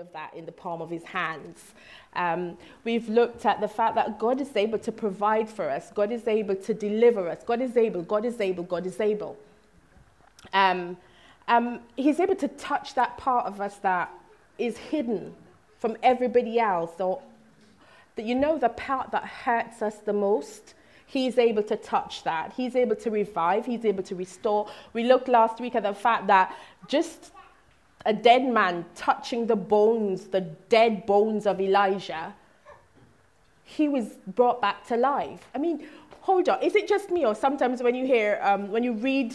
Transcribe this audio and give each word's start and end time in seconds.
of 0.00 0.10
that 0.14 0.32
in 0.34 0.46
the 0.46 0.52
palm 0.52 0.80
of 0.80 0.88
his 0.88 1.04
hands. 1.04 1.74
Um, 2.14 2.56
we've 2.84 3.08
looked 3.08 3.44
at 3.44 3.60
the 3.60 3.68
fact 3.68 3.94
that 3.96 4.18
God 4.18 4.40
is 4.40 4.56
able 4.56 4.78
to 4.78 4.90
provide 4.90 5.48
for 5.48 5.68
us, 5.68 5.92
God 5.94 6.10
is 6.10 6.26
able 6.26 6.56
to 6.56 6.72
deliver 6.72 7.28
us, 7.28 7.42
God 7.44 7.60
is 7.60 7.76
able, 7.76 8.02
God 8.02 8.24
is 8.24 8.40
able, 8.40 8.64
God 8.64 8.86
is 8.86 8.98
able. 8.98 9.36
Um, 10.54 10.96
um, 11.48 11.80
he's 11.96 12.18
able 12.18 12.36
to 12.36 12.48
touch 12.48 12.94
that 12.94 13.18
part 13.18 13.44
of 13.44 13.60
us 13.60 13.76
that 13.78 14.10
is 14.58 14.78
hidden 14.78 15.34
from 15.78 15.98
everybody 16.02 16.58
else, 16.58 16.98
or 16.98 17.20
that 18.16 18.24
you 18.24 18.34
know 18.34 18.56
the 18.56 18.70
part 18.70 19.10
that 19.10 19.24
hurts 19.24 19.82
us 19.82 19.96
the 19.98 20.14
most. 20.14 20.74
He's 21.06 21.36
able 21.36 21.64
to 21.64 21.76
touch 21.76 22.22
that. 22.24 22.54
He's 22.56 22.74
able 22.74 22.96
to 22.96 23.10
revive. 23.10 23.66
He's 23.66 23.84
able 23.84 24.04
to 24.04 24.14
restore. 24.14 24.68
We 24.94 25.04
looked 25.04 25.28
last 25.28 25.60
week 25.60 25.74
at 25.74 25.82
the 25.82 25.92
fact 25.92 26.28
that 26.28 26.56
just 26.88 27.32
a 28.06 28.12
dead 28.12 28.44
man 28.46 28.84
touching 28.94 29.46
the 29.46 29.56
bones, 29.56 30.26
the 30.28 30.40
dead 30.40 31.06
bones 31.06 31.46
of 31.46 31.60
Elijah, 31.60 32.34
he 33.64 33.88
was 33.88 34.16
brought 34.26 34.60
back 34.60 34.86
to 34.88 34.96
life. 34.96 35.48
I 35.54 35.58
mean, 35.58 35.86
hold 36.20 36.48
on, 36.48 36.62
is 36.62 36.74
it 36.74 36.88
just 36.88 37.10
me, 37.10 37.24
or 37.24 37.34
sometimes 37.34 37.82
when 37.82 37.94
you 37.94 38.06
hear, 38.06 38.38
um, 38.42 38.70
when 38.70 38.82
you 38.82 38.94
read 38.94 39.34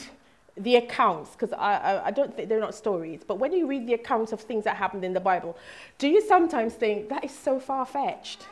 the 0.57 0.77
accounts, 0.77 1.31
because 1.31 1.53
I, 1.53 1.75
I, 1.75 2.05
I, 2.07 2.11
don't 2.11 2.35
think 2.35 2.47
they're 2.47 2.59
not 2.59 2.73
stories, 2.73 3.21
but 3.27 3.39
when 3.39 3.51
you 3.51 3.67
read 3.67 3.87
the 3.87 3.93
accounts 3.93 4.31
of 4.31 4.39
things 4.39 4.63
that 4.63 4.77
happened 4.77 5.03
in 5.03 5.13
the 5.13 5.19
Bible, 5.19 5.57
do 5.97 6.07
you 6.07 6.25
sometimes 6.25 6.73
think 6.73 7.09
that 7.09 7.23
is 7.23 7.31
so 7.31 7.59
far 7.59 7.85
fetched? 7.85 8.47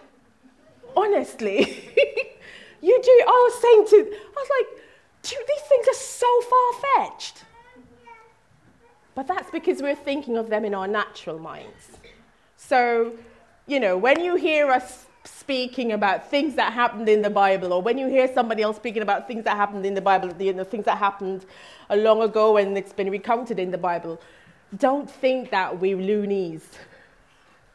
Honestly, 0.96 1.58
you 2.82 3.02
do. 3.02 3.24
I 3.26 3.50
was 3.50 3.62
saying 3.62 3.86
to, 3.88 4.16
I 4.16 4.36
was 4.36 4.50
like, 4.60 4.84
these 5.24 5.68
things 5.70 5.88
are 5.88 5.94
so 5.94 6.42
far 6.42 7.08
fetched. 7.08 7.46
But 9.16 9.28
that's 9.28 9.50
because 9.52 9.82
we're 9.82 9.96
thinking 9.96 10.38
of 10.38 10.50
them 10.50 10.66
in 10.66 10.74
our 10.74 10.88
natural 10.88 11.40
minds. 11.40 11.98
So, 12.58 13.14
you 13.68 13.80
know, 13.80 13.98
when 13.98 14.20
you 14.20 14.36
hear 14.36 14.72
us 14.72 15.06
speaking 15.26 15.92
about 15.92 16.30
things 16.30 16.56
that 16.56 16.74
happened 16.74 17.08
in 17.08 17.22
the 17.22 17.30
Bible, 17.30 17.74
or 17.74 17.82
when 17.82 17.98
you 17.98 18.08
hear 18.08 18.32
somebody 18.34 18.62
else 18.64 18.78
speaking 18.78 19.02
about 19.02 19.28
things 19.28 19.44
that 19.46 19.56
happened 19.56 19.86
in 19.86 19.94
the 19.94 20.02
Bible, 20.02 20.34
you 20.42 20.54
know, 20.54 20.64
things 20.64 20.86
that 20.86 20.98
happened 20.98 21.46
a 21.90 21.96
long 21.96 22.22
ago 22.22 22.58
and 22.58 22.78
it's 22.78 22.94
been 22.94 23.10
recounted 23.10 23.60
in 23.60 23.72
the 23.72 23.78
Bible, 23.78 24.20
don't 24.78 25.10
think 25.10 25.52
that 25.52 25.80
we're 25.80 25.98
loonies. 25.98 26.68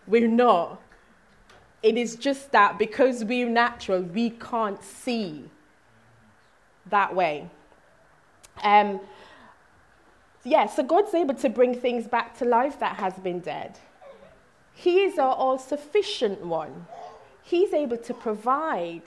We're 0.06 0.28
not. 0.28 0.80
It 1.82 1.96
is 1.96 2.16
just 2.16 2.50
that 2.52 2.78
because 2.78 3.24
we're 3.24 3.48
natural, 3.48 4.02
we 4.02 4.30
can't 4.30 4.82
see 4.82 5.44
that 6.90 7.14
way. 7.14 7.48
Um, 8.64 9.00
yeah, 10.44 10.66
so 10.66 10.82
God's 10.82 11.14
able 11.14 11.34
to 11.34 11.48
bring 11.48 11.74
things 11.74 12.06
back 12.06 12.38
to 12.38 12.44
life 12.44 12.78
that 12.80 12.96
has 12.96 13.14
been 13.14 13.40
dead. 13.40 13.78
He 14.74 15.00
is 15.00 15.18
our 15.18 15.34
all 15.34 15.58
sufficient 15.58 16.40
one. 16.44 16.86
He's 17.42 17.72
able 17.72 17.96
to 17.96 18.14
provide. 18.14 19.02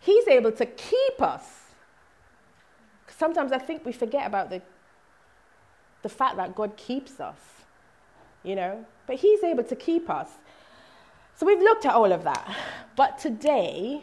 He's 0.00 0.26
able 0.26 0.52
to 0.52 0.66
keep 0.66 1.20
us. 1.20 1.44
Sometimes 3.08 3.52
I 3.52 3.58
think 3.58 3.84
we 3.84 3.92
forget 3.92 4.26
about 4.26 4.50
the, 4.50 4.60
the 6.02 6.08
fact 6.08 6.36
that 6.36 6.54
God 6.54 6.76
keeps 6.76 7.20
us, 7.20 7.38
you 8.42 8.56
know, 8.56 8.84
but 9.06 9.16
He's 9.16 9.42
able 9.42 9.64
to 9.64 9.76
keep 9.76 10.10
us. 10.10 10.30
So 11.36 11.46
we've 11.46 11.60
looked 11.60 11.86
at 11.86 11.94
all 11.94 12.12
of 12.12 12.24
that. 12.24 12.56
But 12.96 13.18
today, 13.18 14.02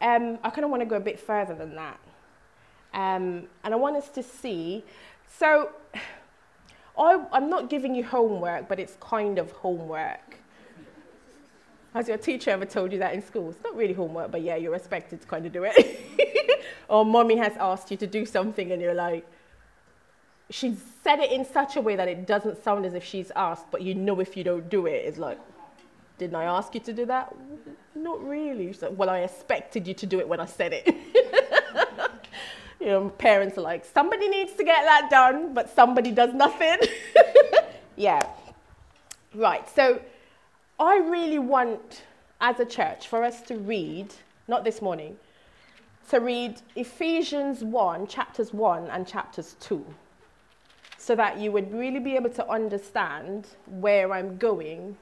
um, 0.00 0.38
I 0.42 0.50
kind 0.50 0.64
of 0.64 0.70
want 0.70 0.82
to 0.82 0.86
go 0.86 0.96
a 0.96 1.00
bit 1.00 1.18
further 1.18 1.54
than 1.54 1.74
that. 1.74 1.98
Um, 2.92 3.48
and 3.64 3.74
I 3.74 3.76
want 3.76 3.96
us 3.96 4.08
to 4.10 4.22
see 4.22 4.84
so 5.38 5.70
I, 6.98 7.24
I'm 7.32 7.50
not 7.50 7.68
giving 7.70 7.94
you 7.94 8.04
homework, 8.04 8.68
but 8.68 8.78
it's 8.78 8.96
kind 9.00 9.38
of 9.38 9.50
homework. 9.52 10.38
Has 11.92 12.08
your 12.08 12.18
teacher 12.18 12.50
ever 12.50 12.64
told 12.64 12.92
you 12.92 12.98
that 12.98 13.14
in 13.14 13.22
school? 13.22 13.50
It's 13.50 13.62
not 13.62 13.76
really 13.76 13.94
homework, 13.94 14.30
but 14.32 14.42
yeah, 14.42 14.56
you're 14.56 14.74
expected 14.74 15.20
to 15.20 15.26
kind 15.26 15.46
of 15.46 15.52
do 15.52 15.64
it. 15.64 16.64
or 16.88 17.04
mommy 17.04 17.36
has 17.36 17.56
asked 17.56 17.90
you 17.90 17.96
to 17.98 18.06
do 18.06 18.26
something 18.26 18.72
and 18.72 18.82
you're 18.82 18.94
like, 18.94 19.24
she's 20.50 20.78
said 21.02 21.20
it 21.20 21.30
in 21.30 21.44
such 21.44 21.76
a 21.76 21.80
way 21.80 21.96
that 21.96 22.08
it 22.08 22.26
doesn't 22.26 22.62
sound 22.62 22.84
as 22.84 22.94
if 22.94 23.04
she's 23.04 23.30
asked, 23.36 23.66
but 23.70 23.82
you 23.82 23.94
know 23.94 24.20
if 24.20 24.36
you 24.36 24.44
don't 24.44 24.68
do 24.68 24.86
it, 24.86 25.04
it's 25.04 25.18
like, 25.18 25.38
didn't 26.18 26.36
I 26.36 26.44
ask 26.44 26.74
you 26.74 26.80
to 26.80 26.92
do 26.92 27.06
that? 27.06 27.34
Not 27.94 28.26
really. 28.26 28.72
Like, 28.72 28.96
well, 28.96 29.10
I 29.10 29.20
expected 29.20 29.86
you 29.86 29.94
to 29.94 30.06
do 30.06 30.20
it 30.20 30.28
when 30.28 30.40
I 30.40 30.46
said 30.46 30.72
it. 30.72 30.86
you 32.84 32.90
know, 32.90 33.08
parents 33.08 33.56
are 33.56 33.62
like, 33.62 33.84
somebody 33.84 34.28
needs 34.28 34.52
to 34.52 34.62
get 34.62 34.84
that 34.84 35.08
done, 35.10 35.54
but 35.54 35.74
somebody 35.74 36.10
does 36.10 36.34
nothing. 36.34 36.76
yeah. 37.96 38.20
Right. 39.34 39.66
So 39.74 40.02
I 40.78 40.98
really 40.98 41.38
want, 41.38 42.02
as 42.42 42.60
a 42.60 42.66
church, 42.66 43.08
for 43.08 43.24
us 43.24 43.40
to 43.42 43.56
read, 43.56 44.12
not 44.48 44.64
this 44.64 44.82
morning, 44.82 45.16
to 46.10 46.20
read 46.20 46.60
Ephesians 46.76 47.64
1, 47.64 48.06
chapters 48.06 48.52
1 48.52 48.88
and 48.90 49.06
chapters 49.06 49.56
2, 49.60 49.82
so 50.98 51.16
that 51.16 51.38
you 51.38 51.52
would 51.52 51.72
really 51.72 52.00
be 52.00 52.16
able 52.16 52.30
to 52.30 52.46
understand 52.50 53.46
where 53.66 54.12
I'm 54.12 54.36
going 54.36 54.94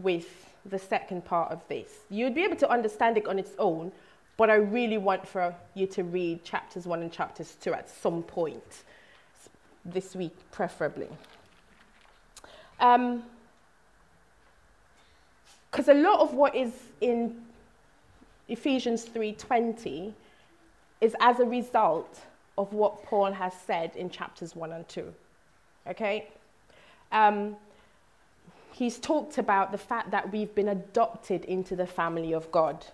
with 0.00 0.52
the 0.66 0.78
second 0.78 1.24
part 1.24 1.52
of 1.52 1.60
this. 1.68 1.88
You'd 2.10 2.34
be 2.34 2.42
able 2.42 2.56
to 2.56 2.68
understand 2.68 3.16
it 3.16 3.28
on 3.28 3.38
its 3.38 3.52
own, 3.60 3.92
but 4.36 4.50
I 4.50 4.54
really 4.54 4.98
want 4.98 5.26
for 5.26 5.54
you 5.74 5.86
to 5.88 6.04
read 6.04 6.44
chapters 6.44 6.86
one 6.86 7.02
and 7.02 7.12
chapters 7.12 7.56
two 7.60 7.72
at 7.74 7.88
some 7.88 8.22
point 8.22 8.84
this 9.84 10.14
week, 10.14 10.36
preferably. 10.50 11.08
Because 12.78 12.98
um, 15.88 15.88
a 15.88 15.94
lot 15.94 16.20
of 16.20 16.34
what 16.34 16.54
is 16.54 16.72
in 17.00 17.42
Ephesians 18.48 19.06
3:20 19.06 20.12
is 21.00 21.16
as 21.20 21.40
a 21.40 21.44
result 21.44 22.20
of 22.58 22.72
what 22.72 23.02
Paul 23.04 23.32
has 23.32 23.52
said 23.66 23.96
in 23.96 24.10
chapters 24.10 24.54
1 24.54 24.72
and 24.72 24.88
2. 24.88 25.12
Okay? 25.88 26.28
Um, 27.10 27.56
he's 28.72 28.98
talked 28.98 29.38
about 29.38 29.72
the 29.72 29.78
fact 29.78 30.10
that 30.10 30.30
we've 30.32 30.54
been 30.54 30.68
adopted 30.68 31.44
into 31.46 31.76
the 31.76 31.86
family 31.86 32.32
of 32.32 32.50
God. 32.52 32.86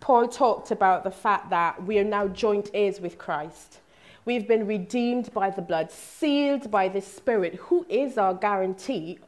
Paul 0.00 0.28
talked 0.28 0.70
about 0.70 1.04
the 1.04 1.10
fact 1.10 1.50
that 1.50 1.84
we 1.84 1.98
are 1.98 2.04
now 2.04 2.28
joint 2.28 2.70
heirs 2.74 3.00
with 3.00 3.18
Christ. 3.18 3.80
We've 4.24 4.46
been 4.46 4.66
redeemed 4.66 5.32
by 5.32 5.50
the 5.50 5.62
blood, 5.62 5.90
sealed 5.90 6.70
by 6.70 6.88
the 6.88 7.00
Spirit, 7.00 7.54
who 7.54 7.86
is 7.88 8.18
our 8.18 8.34
guarantee. 8.34 9.18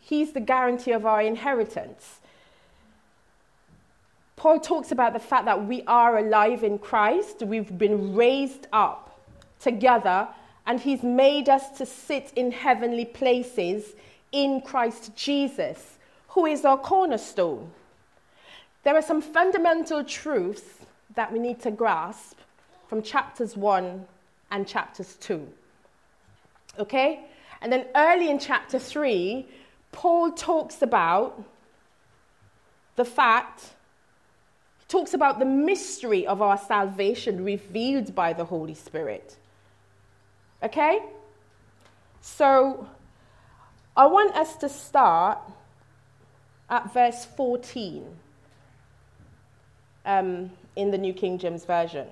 He's 0.00 0.32
the 0.32 0.40
guarantee 0.40 0.92
of 0.92 1.06
our 1.06 1.22
inheritance. 1.22 2.20
Paul 4.36 4.60
talks 4.60 4.92
about 4.92 5.14
the 5.14 5.18
fact 5.18 5.46
that 5.46 5.66
we 5.66 5.82
are 5.86 6.18
alive 6.18 6.62
in 6.62 6.78
Christ, 6.78 7.42
we've 7.42 7.78
been 7.78 8.14
raised 8.14 8.66
up 8.72 9.18
together, 9.60 10.28
and 10.66 10.80
He's 10.80 11.02
made 11.02 11.48
us 11.48 11.70
to 11.78 11.86
sit 11.86 12.32
in 12.36 12.52
heavenly 12.52 13.06
places 13.06 13.94
in 14.32 14.60
Christ 14.60 15.16
Jesus, 15.16 15.98
who 16.28 16.44
is 16.44 16.64
our 16.64 16.76
cornerstone. 16.76 17.70
There 18.84 18.94
are 18.94 19.02
some 19.02 19.22
fundamental 19.22 20.04
truths 20.04 20.62
that 21.14 21.32
we 21.32 21.38
need 21.38 21.60
to 21.62 21.70
grasp 21.70 22.38
from 22.86 23.02
chapters 23.02 23.56
1 23.56 24.06
and 24.50 24.68
chapters 24.68 25.16
2. 25.20 25.48
Okay? 26.78 27.24
And 27.62 27.72
then 27.72 27.86
early 27.94 28.28
in 28.28 28.38
chapter 28.38 28.78
3, 28.78 29.48
Paul 29.90 30.32
talks 30.32 30.82
about 30.82 31.42
the 32.96 33.06
fact, 33.06 33.74
he 34.80 34.84
talks 34.86 35.14
about 35.14 35.38
the 35.38 35.46
mystery 35.46 36.26
of 36.26 36.42
our 36.42 36.58
salvation 36.58 37.42
revealed 37.42 38.14
by 38.14 38.34
the 38.34 38.44
Holy 38.44 38.74
Spirit. 38.74 39.36
Okay? 40.62 41.00
So, 42.20 42.86
I 43.96 44.06
want 44.06 44.34
us 44.36 44.56
to 44.56 44.68
start 44.68 45.38
at 46.68 46.92
verse 46.92 47.24
14 47.24 48.04
um, 50.04 50.50
in 50.76 50.90
the 50.90 50.98
New 50.98 51.12
King 51.12 51.38
James 51.38 51.64
Version 51.64 52.06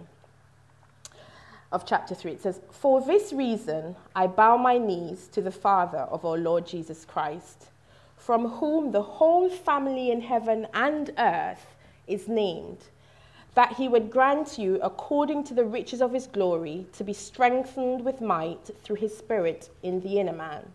of 1.72 1.86
chapter 1.86 2.14
3. 2.14 2.32
It 2.32 2.42
says, 2.42 2.60
For 2.70 3.00
this 3.00 3.32
reason 3.32 3.96
I 4.14 4.26
bow 4.26 4.56
my 4.56 4.78
knees 4.78 5.28
to 5.32 5.40
the 5.40 5.50
Father 5.50 5.98
of 5.98 6.24
our 6.24 6.36
Lord 6.36 6.66
Jesus 6.66 7.04
Christ, 7.04 7.68
from 8.16 8.46
whom 8.46 8.92
the 8.92 9.02
whole 9.02 9.48
family 9.48 10.10
in 10.10 10.20
heaven 10.20 10.66
and 10.74 11.10
earth 11.18 11.66
is 12.06 12.28
named, 12.28 12.78
that 13.54 13.74
he 13.74 13.88
would 13.88 14.10
grant 14.10 14.58
you, 14.58 14.78
according 14.82 15.44
to 15.44 15.54
the 15.54 15.64
riches 15.64 16.00
of 16.00 16.12
his 16.12 16.26
glory, 16.26 16.86
to 16.92 17.04
be 17.04 17.12
strengthened 17.12 18.04
with 18.04 18.20
might 18.20 18.70
through 18.82 18.96
his 18.96 19.16
Spirit 19.16 19.70
in 19.82 20.00
the 20.00 20.20
inner 20.20 20.32
man, 20.32 20.70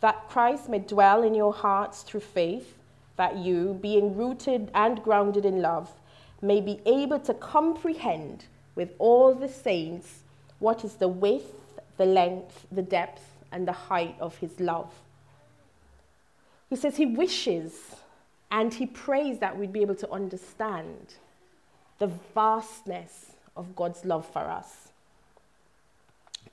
that 0.00 0.28
Christ 0.28 0.68
may 0.68 0.78
dwell 0.78 1.22
in 1.22 1.34
your 1.34 1.52
hearts 1.52 2.02
through 2.02 2.20
faith, 2.20 2.74
that 3.16 3.36
you, 3.36 3.78
being 3.82 4.16
rooted 4.16 4.70
and 4.74 5.02
grounded 5.02 5.44
in 5.44 5.60
love, 5.60 5.92
may 6.40 6.60
be 6.60 6.80
able 6.86 7.18
to 7.20 7.34
comprehend 7.34 8.44
with 8.74 8.92
all 8.98 9.34
the 9.34 9.48
saints 9.48 10.20
what 10.58 10.84
is 10.84 10.94
the 10.94 11.08
width, 11.08 11.80
the 11.96 12.06
length, 12.06 12.66
the 12.70 12.82
depth, 12.82 13.22
and 13.50 13.66
the 13.66 13.72
height 13.72 14.16
of 14.20 14.36
his 14.38 14.60
love. 14.60 14.92
He 16.70 16.76
says 16.76 16.96
he 16.96 17.06
wishes 17.06 17.96
and 18.50 18.72
he 18.74 18.86
prays 18.86 19.38
that 19.38 19.58
we'd 19.58 19.72
be 19.72 19.82
able 19.82 19.94
to 19.96 20.10
understand 20.10 21.14
the 21.98 22.10
vastness 22.34 23.32
of 23.56 23.74
God's 23.74 24.04
love 24.04 24.26
for 24.26 24.40
us. 24.40 24.88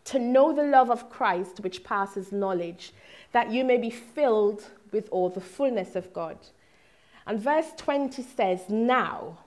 To 0.05 0.19
know 0.19 0.53
the 0.53 0.63
love 0.63 0.91
of 0.91 1.09
Christ, 1.09 1.61
which 1.61 1.83
passes 1.83 2.31
knowledge, 2.31 2.93
that 3.31 3.51
you 3.51 3.63
may 3.63 3.77
be 3.77 3.89
filled 3.89 4.63
with 4.91 5.07
all 5.11 5.29
the 5.29 5.41
fullness 5.41 5.95
of 5.95 6.13
God. 6.13 6.37
And 7.25 7.39
verse 7.39 7.71
20 7.77 8.21
says, 8.21 8.69
Now, 8.69 9.39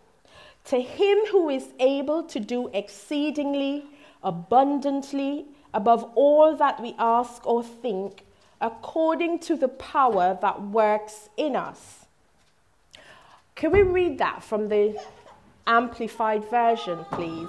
to 0.68 0.80
him 0.80 1.18
who 1.30 1.48
is 1.48 1.68
able 1.80 2.22
to 2.24 2.38
do 2.38 2.68
exceedingly, 2.74 3.84
abundantly, 4.22 5.46
above 5.72 6.04
all 6.14 6.54
that 6.56 6.80
we 6.80 6.94
ask 6.98 7.46
or 7.46 7.62
think, 7.62 8.24
according 8.60 9.38
to 9.38 9.56
the 9.56 9.68
power 9.68 10.36
that 10.42 10.60
works 10.60 11.30
in 11.38 11.56
us. 11.56 12.06
Can 13.54 13.72
we 13.72 13.82
read 13.82 14.18
that 14.18 14.42
from 14.42 14.68
the 14.68 15.00
Amplified 15.66 16.48
Version, 16.50 17.04
please? 17.12 17.48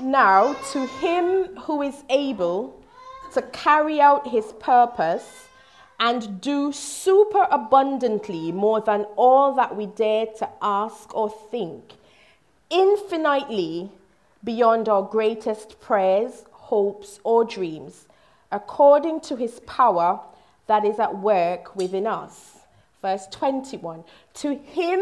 Now, 0.00 0.54
to 0.72 0.86
him 0.86 1.56
who 1.56 1.82
is 1.82 2.02
able 2.10 2.82
to 3.32 3.42
carry 3.42 4.00
out 4.00 4.26
his 4.28 4.52
purpose 4.54 5.46
and 5.98 6.40
do 6.40 6.72
super 6.72 7.46
abundantly 7.50 8.52
more 8.52 8.80
than 8.80 9.02
all 9.16 9.54
that 9.54 9.76
we 9.76 9.86
dare 9.86 10.26
to 10.38 10.48
ask 10.60 11.14
or 11.14 11.30
think, 11.30 11.94
infinitely 12.70 13.90
beyond 14.44 14.88
our 14.88 15.02
greatest 15.02 15.80
prayers, 15.80 16.44
hopes, 16.52 17.20
or 17.24 17.44
dreams, 17.44 18.06
according 18.52 19.20
to 19.20 19.36
his 19.36 19.60
power 19.60 20.20
that 20.66 20.84
is 20.84 20.98
at 20.98 21.18
work 21.18 21.74
within 21.74 22.06
us. 22.06 22.58
Verse 23.00 23.26
21 23.28 24.04
To 24.34 24.54
him 24.54 25.00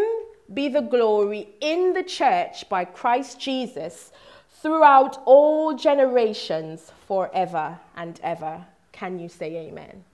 be 0.52 0.68
the 0.68 0.82
glory 0.82 1.48
in 1.60 1.94
the 1.94 2.02
church 2.02 2.68
by 2.68 2.84
Christ 2.84 3.40
Jesus 3.40 4.12
throughout 4.60 5.22
all 5.24 5.74
generations, 5.74 6.92
forever 7.06 7.78
and 7.96 8.20
ever. 8.22 8.64
Can 8.92 9.18
you 9.18 9.28
say 9.28 9.56
amen? 9.56 10.04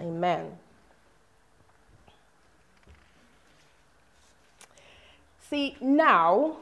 Amen. 0.00 0.58
See, 5.48 5.76
now, 5.80 6.56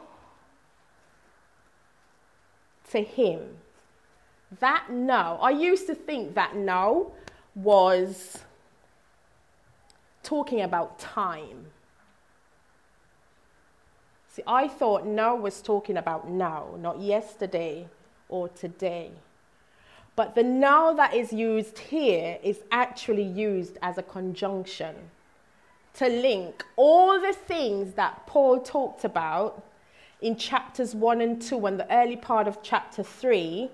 to 2.90 3.02
him, 3.02 3.58
that 4.60 4.86
no. 4.90 5.38
I 5.42 5.50
used 5.50 5.86
to 5.88 5.94
think 5.94 6.34
that 6.34 6.54
no 6.54 7.12
was 7.54 8.44
talking 10.22 10.60
about 10.60 10.98
time. 10.98 11.66
See, 14.28 14.42
I 14.46 14.68
thought 14.68 15.06
no 15.06 15.34
was 15.34 15.60
talking 15.62 15.96
about 15.96 16.28
now, 16.28 16.76
not 16.78 17.00
yesterday 17.00 17.88
or 18.28 18.48
today. 18.48 19.12
But 20.16 20.34
the 20.34 20.42
now 20.42 20.94
that 20.94 21.14
is 21.14 21.32
used 21.32 21.78
here 21.78 22.38
is 22.42 22.60
actually 22.72 23.22
used 23.22 23.76
as 23.82 23.98
a 23.98 24.02
conjunction 24.02 24.96
to 25.94 26.08
link 26.08 26.64
all 26.76 27.20
the 27.20 27.34
things 27.34 27.94
that 27.94 28.26
Paul 28.26 28.60
talked 28.60 29.04
about 29.04 29.62
in 30.22 30.36
chapters 30.36 30.94
1 30.94 31.20
and 31.20 31.40
2 31.40 31.66
and 31.66 31.78
the 31.78 31.94
early 31.94 32.16
part 32.16 32.48
of 32.48 32.62
chapter 32.62 33.02
3 33.02 33.70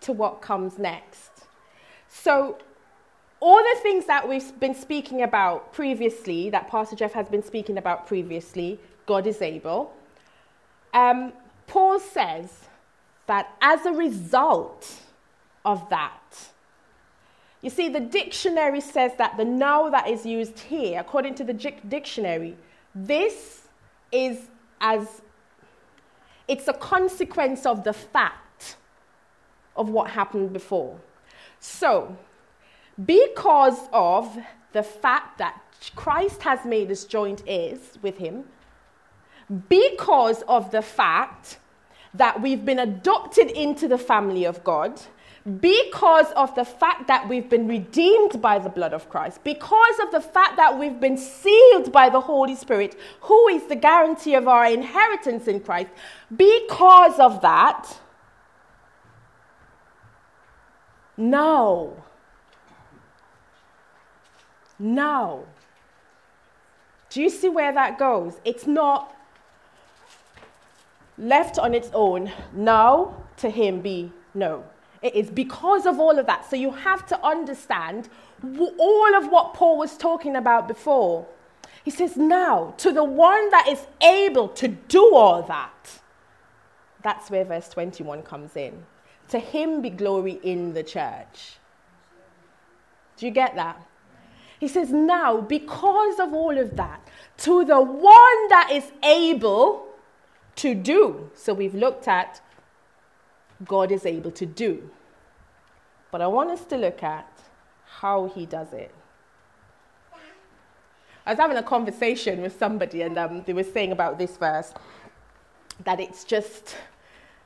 to 0.00 0.12
what 0.12 0.40
comes 0.40 0.78
next. 0.78 1.30
So 2.08 2.58
all 3.40 3.56
the 3.56 3.80
things 3.82 4.06
that 4.06 4.28
we've 4.28 4.58
been 4.60 4.74
speaking 4.74 5.22
about 5.22 5.72
previously, 5.72 6.50
that 6.50 6.68
Pastor 6.68 6.94
Jeff 6.94 7.12
has 7.12 7.28
been 7.28 7.42
speaking 7.42 7.78
about 7.78 8.06
previously, 8.06 8.78
God 9.06 9.26
is 9.26 9.42
able. 9.42 9.92
Um, 10.92 11.32
Paul 11.66 11.98
says 11.98 12.68
that 13.26 13.54
as 13.60 13.86
a 13.86 13.92
result 13.92 15.00
of 15.64 15.88
that, 15.90 16.50
you 17.62 17.70
see, 17.70 17.88
the 17.88 18.00
dictionary 18.00 18.82
says 18.82 19.12
that 19.16 19.38
the 19.38 19.44
now 19.44 19.88
that 19.88 20.06
is 20.08 20.26
used 20.26 20.58
here, 20.58 21.00
according 21.00 21.34
to 21.36 21.44
the 21.44 21.54
dictionary, 21.54 22.56
this 22.94 23.68
is 24.12 24.38
as 24.80 25.22
it's 26.46 26.68
a 26.68 26.74
consequence 26.74 27.64
of 27.64 27.84
the 27.84 27.94
fact 27.94 28.76
of 29.76 29.88
what 29.88 30.10
happened 30.10 30.52
before. 30.52 31.00
So, 31.58 32.18
because 33.02 33.88
of 33.92 34.38
the 34.72 34.82
fact 34.82 35.38
that 35.38 35.60
Christ 35.96 36.42
has 36.42 36.64
made 36.66 36.90
us 36.90 37.04
joint 37.04 37.42
heirs 37.46 37.98
with 38.02 38.18
him, 38.18 38.44
because 39.70 40.42
of 40.42 40.70
the 40.70 40.82
fact 40.82 41.58
that 42.14 42.40
we've 42.40 42.64
been 42.64 42.78
adopted 42.78 43.50
into 43.50 43.88
the 43.88 43.98
family 43.98 44.44
of 44.44 44.62
God, 44.64 45.00
because 45.60 46.32
of 46.32 46.54
the 46.54 46.64
fact 46.64 47.06
that 47.06 47.28
we've 47.28 47.50
been 47.50 47.68
redeemed 47.68 48.40
by 48.40 48.58
the 48.58 48.70
blood 48.70 48.94
of 48.94 49.10
Christ, 49.10 49.44
because 49.44 49.98
of 50.02 50.10
the 50.10 50.20
fact 50.20 50.56
that 50.56 50.78
we've 50.78 50.98
been 50.98 51.18
sealed 51.18 51.92
by 51.92 52.08
the 52.08 52.20
Holy 52.20 52.54
Spirit, 52.54 52.98
who 53.20 53.48
is 53.48 53.64
the 53.64 53.76
guarantee 53.76 54.34
of 54.34 54.48
our 54.48 54.64
inheritance 54.64 55.46
in 55.46 55.60
Christ, 55.60 55.90
because 56.34 57.18
of 57.18 57.42
that, 57.42 57.98
no 61.16 62.02
now. 64.78 65.44
Do 67.10 67.22
you 67.22 67.30
see 67.30 67.48
where 67.48 67.72
that 67.72 67.98
goes? 67.98 68.40
It's 68.44 68.66
not 68.66 69.14
left 71.18 71.58
on 71.58 71.74
its 71.74 71.90
own. 71.92 72.30
Now 72.52 73.14
to 73.38 73.50
him 73.50 73.80
be 73.80 74.12
no. 74.34 74.64
It 75.02 75.14
is 75.14 75.30
because 75.30 75.86
of 75.86 76.00
all 76.00 76.18
of 76.18 76.26
that. 76.26 76.48
So 76.48 76.56
you 76.56 76.70
have 76.70 77.06
to 77.06 77.24
understand 77.24 78.08
all 78.58 79.14
of 79.14 79.30
what 79.30 79.54
Paul 79.54 79.78
was 79.78 79.96
talking 79.96 80.36
about 80.36 80.66
before. 80.66 81.26
He 81.84 81.90
says, 81.90 82.16
Now, 82.16 82.74
to 82.78 82.90
the 82.90 83.04
one 83.04 83.50
that 83.50 83.68
is 83.68 83.86
able 84.02 84.48
to 84.48 84.68
do 84.68 85.14
all 85.14 85.42
that. 85.42 86.00
That's 87.02 87.30
where 87.30 87.44
verse 87.44 87.68
21 87.68 88.22
comes 88.22 88.56
in. 88.56 88.84
To 89.28 89.38
him 89.38 89.82
be 89.82 89.90
glory 89.90 90.40
in 90.42 90.72
the 90.72 90.82
church. 90.82 91.58
Do 93.18 93.26
you 93.26 93.32
get 93.32 93.54
that? 93.56 93.86
He 94.58 94.68
says, 94.68 94.90
Now, 94.90 95.42
because 95.42 96.18
of 96.18 96.32
all 96.32 96.56
of 96.56 96.76
that, 96.76 97.06
to 97.38 97.64
the 97.66 97.80
one 97.80 98.48
that 98.48 98.70
is 98.72 98.90
able 99.02 99.86
to 100.56 100.74
do. 100.74 101.30
So 101.34 101.54
we've 101.54 101.74
looked 101.74 102.08
at 102.08 102.40
God 103.64 103.92
is 103.92 104.04
able 104.06 104.30
to 104.32 104.46
do. 104.46 104.90
But 106.10 106.20
I 106.20 106.26
want 106.26 106.50
us 106.50 106.64
to 106.66 106.76
look 106.76 107.02
at 107.02 107.28
how 107.86 108.26
he 108.26 108.46
does 108.46 108.72
it. 108.72 108.94
I 111.26 111.30
was 111.32 111.38
having 111.38 111.56
a 111.56 111.62
conversation 111.62 112.42
with 112.42 112.58
somebody, 112.58 113.02
and 113.02 113.16
um, 113.16 113.42
they 113.46 113.54
were 113.54 113.64
saying 113.64 113.92
about 113.92 114.18
this 114.18 114.36
verse 114.36 114.74
that 115.84 115.98
it's 115.98 116.22
just, 116.24 116.76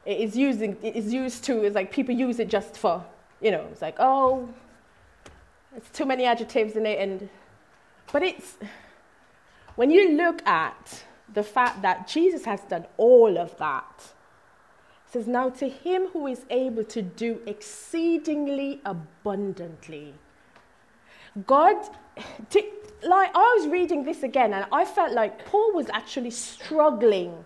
it 0.05 0.19
is, 0.19 0.37
using, 0.37 0.77
it 0.83 0.97
is 0.97 1.12
used 1.15 1.45
to, 1.45 1.62
it's 1.62 1.77
like 1.77 1.93
people 1.93 2.15
use 2.15 2.41
it 2.41 2.49
just 2.49 2.77
for, 2.77 3.05
you 3.41 3.53
know, 3.53 3.67
it's 3.71 3.81
like, 3.81 3.97
oh, 4.00 4.49
it's 5.77 5.91
too 5.91 6.05
many 6.05 6.25
adjectives 6.25 6.75
in 6.75 6.87
it, 6.87 6.99
and 6.99 7.29
but 8.12 8.23
it's 8.23 8.57
when 9.77 9.91
you 9.91 10.17
look 10.17 10.45
at 10.47 11.05
the 11.35 11.42
fact 11.42 11.82
that 11.82 12.08
Jesus 12.08 12.44
has 12.44 12.61
done 12.62 12.87
all 12.97 13.38
of 13.38 13.56
that. 13.58 14.12
It 15.06 15.12
says, 15.12 15.26
Now 15.26 15.50
to 15.50 15.68
him 15.68 16.08
who 16.12 16.26
is 16.26 16.44
able 16.50 16.85
to 16.85 17.02
do 17.02 17.40
exceedingly 17.47 18.80
abundantly. 18.85 20.14
God, 21.47 21.76
to, 22.50 22.62
like, 23.02 23.30
I 23.35 23.56
was 23.58 23.68
reading 23.68 24.04
this 24.04 24.23
again 24.23 24.52
and 24.52 24.66
I 24.73 24.85
felt 24.85 25.12
like 25.12 25.44
Paul 25.47 25.73
was 25.75 25.87
actually 25.92 26.30
struggling 26.30 27.44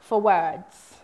for 0.00 0.20
words 0.20 0.94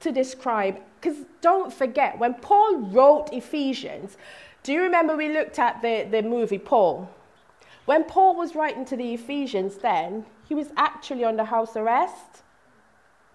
to 0.00 0.12
describe. 0.12 0.78
Because 1.00 1.18
don't 1.40 1.72
forget, 1.72 2.18
when 2.18 2.34
Paul 2.34 2.78
wrote 2.78 3.32
Ephesians, 3.32 4.16
do 4.62 4.72
you 4.72 4.82
remember 4.82 5.16
we 5.16 5.32
looked 5.32 5.58
at 5.58 5.82
the, 5.82 6.06
the 6.10 6.22
movie 6.22 6.58
Paul? 6.58 7.10
When 7.84 8.04
Paul 8.04 8.36
was 8.36 8.54
writing 8.54 8.84
to 8.86 8.96
the 8.96 9.12
Ephesians, 9.12 9.76
then 9.76 10.24
he 10.48 10.54
was 10.54 10.68
actually 10.76 11.24
under 11.24 11.44
house 11.44 11.76
arrest. 11.76 12.42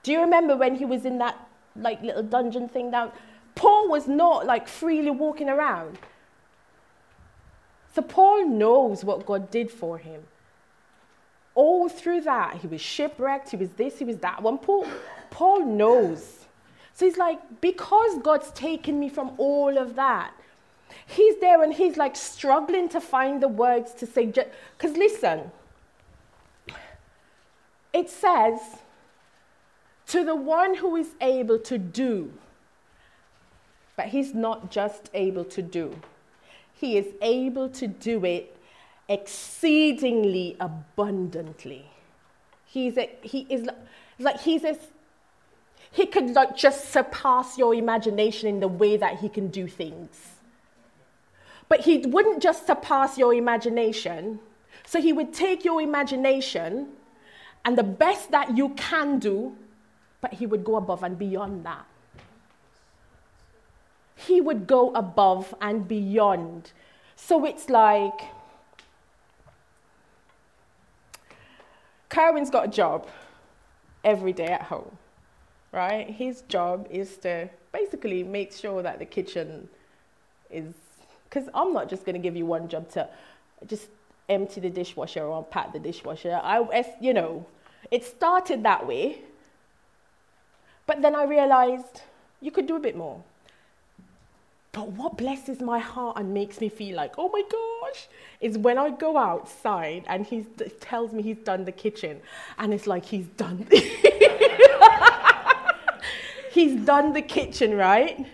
Do 0.03 0.11
you 0.11 0.21
remember 0.21 0.55
when 0.55 0.75
he 0.75 0.85
was 0.85 1.05
in 1.05 1.17
that 1.19 1.37
like 1.75 2.01
little 2.01 2.23
dungeon 2.23 2.67
thing 2.67 2.91
down? 2.91 3.11
Paul 3.55 3.89
was 3.89 4.07
not 4.07 4.45
like 4.45 4.67
freely 4.67 5.11
walking 5.11 5.49
around. 5.49 5.99
So 7.93 8.01
Paul 8.01 8.47
knows 8.47 9.03
what 9.03 9.25
God 9.25 9.51
did 9.51 9.69
for 9.69 9.97
him. 9.97 10.23
All 11.55 11.89
through 11.89 12.21
that, 12.21 12.57
he 12.57 12.67
was 12.67 12.79
shipwrecked, 12.79 13.49
he 13.49 13.57
was 13.57 13.71
this, 13.71 13.99
he 13.99 14.05
was 14.05 14.17
that. 14.17 14.41
When 14.41 14.57
Paul, 14.57 14.87
Paul 15.29 15.65
knows 15.65 16.45
So 16.99 17.05
he's 17.05 17.17
like, 17.17 17.39
because 17.61 18.17
God's 18.21 18.51
taken 18.51 18.99
me 18.99 19.07
from 19.07 19.31
all 19.37 19.77
of 19.77 19.95
that, 19.95 20.33
he's 21.05 21.39
there 21.39 21.61
and 21.63 21.73
he's 21.73 21.97
like 21.97 22.15
struggling 22.15 22.89
to 22.89 23.01
find 23.01 23.41
the 23.41 23.47
words 23.47 23.93
to 23.95 24.05
say. 24.05 24.25
Because 24.25 24.97
listen, 24.97 25.51
it 27.93 28.09
says, 28.09 28.59
to 30.07 30.23
the 30.25 30.35
one 30.35 30.75
who 30.75 30.95
is 30.95 31.09
able 31.21 31.59
to 31.59 31.77
do, 31.77 32.33
but 33.95 34.07
he's 34.07 34.33
not 34.33 34.71
just 34.71 35.09
able 35.13 35.45
to 35.45 35.61
do, 35.61 35.99
he 36.73 36.97
is 36.97 37.07
able 37.21 37.69
to 37.69 37.87
do 37.87 38.23
it 38.25 38.55
exceedingly 39.07 40.55
abundantly. 40.59 41.85
He's 42.65 42.97
a, 42.97 43.09
he 43.21 43.45
is 43.49 43.67
like 44.19 44.39
he's 44.41 44.63
a, 44.63 44.77
he 45.91 46.05
could 46.05 46.31
like 46.31 46.55
just 46.55 46.91
surpass 46.91 47.57
your 47.57 47.73
imagination 47.73 48.47
in 48.47 48.59
the 48.59 48.67
way 48.67 48.97
that 48.97 49.19
he 49.19 49.29
can 49.29 49.47
do 49.47 49.67
things. 49.67 50.38
But 51.69 51.81
he 51.81 51.99
wouldn't 51.99 52.41
just 52.41 52.67
surpass 52.67 53.17
your 53.17 53.33
imagination. 53.33 54.39
So 54.85 54.99
he 54.99 55.13
would 55.13 55.33
take 55.33 55.63
your 55.63 55.81
imagination 55.81 56.87
and 57.63 57.77
the 57.77 57.83
best 57.83 58.31
that 58.31 58.57
you 58.57 58.69
can 58.69 59.19
do, 59.19 59.55
but 60.21 60.33
he 60.33 60.45
would 60.45 60.63
go 60.63 60.75
above 60.75 61.03
and 61.03 61.17
beyond 61.17 61.65
that. 61.65 61.85
He 64.15 64.41
would 64.41 64.67
go 64.67 64.91
above 64.91 65.53
and 65.61 65.87
beyond. 65.87 66.71
So 67.15 67.45
it's 67.45 67.69
like 67.69 68.19
Kerwin's 72.09 72.49
got 72.49 72.65
a 72.65 72.69
job 72.69 73.07
every 74.03 74.33
day 74.33 74.47
at 74.47 74.63
home, 74.63 74.97
right? 75.71 76.09
His 76.09 76.41
job 76.43 76.87
is 76.89 77.17
to 77.17 77.49
basically 77.71 78.23
make 78.23 78.51
sure 78.51 78.81
that 78.81 78.99
the 78.99 79.05
kitchen 79.05 79.69
is, 80.49 80.73
because 81.29 81.49
I'm 81.53 81.73
not 81.73 81.89
just 81.89 82.05
going 82.05 82.15
to 82.15 82.19
give 82.19 82.35
you 82.35 82.45
one 82.45 82.67
job 82.67 82.89
to 82.91 83.07
just 83.67 83.87
empty 84.27 84.61
the 84.61 84.69
dishwasher 84.69 85.23
or 85.23 85.43
pat 85.43 85.73
the 85.73 85.79
dishwasher. 85.79 86.39
I, 86.43 86.85
you 86.99 87.13
know, 87.13 87.45
it 87.91 88.03
started 88.03 88.63
that 88.63 88.87
way, 88.87 89.19
but 90.87 91.01
then 91.01 91.15
I 91.15 91.23
realized 91.23 92.01
you 92.41 92.51
could 92.51 92.67
do 92.67 92.75
a 92.75 92.79
bit 92.79 92.95
more. 92.95 93.21
But 94.71 94.89
what 94.89 95.17
blesses 95.17 95.61
my 95.61 95.79
heart 95.79 96.17
and 96.17 96.33
makes 96.33 96.61
me 96.61 96.69
feel 96.69 96.95
like, 96.95 97.13
oh 97.17 97.29
my 97.29 97.41
gosh, 97.49 98.07
is 98.39 98.57
when 98.57 98.77
I 98.77 98.91
go 98.91 99.17
outside 99.17 100.05
and 100.07 100.25
he 100.25 100.45
tells 100.79 101.11
me 101.11 101.23
he's 101.23 101.39
done 101.39 101.65
the 101.65 101.71
kitchen, 101.71 102.21
and 102.57 102.73
it's 102.73 102.85
like 102.85 103.03
he's 103.03 103.25
done. 103.25 103.67
he's 106.51 106.85
done 106.85 107.13
the 107.13 107.21
kitchen, 107.21 107.75
right? 107.75 108.27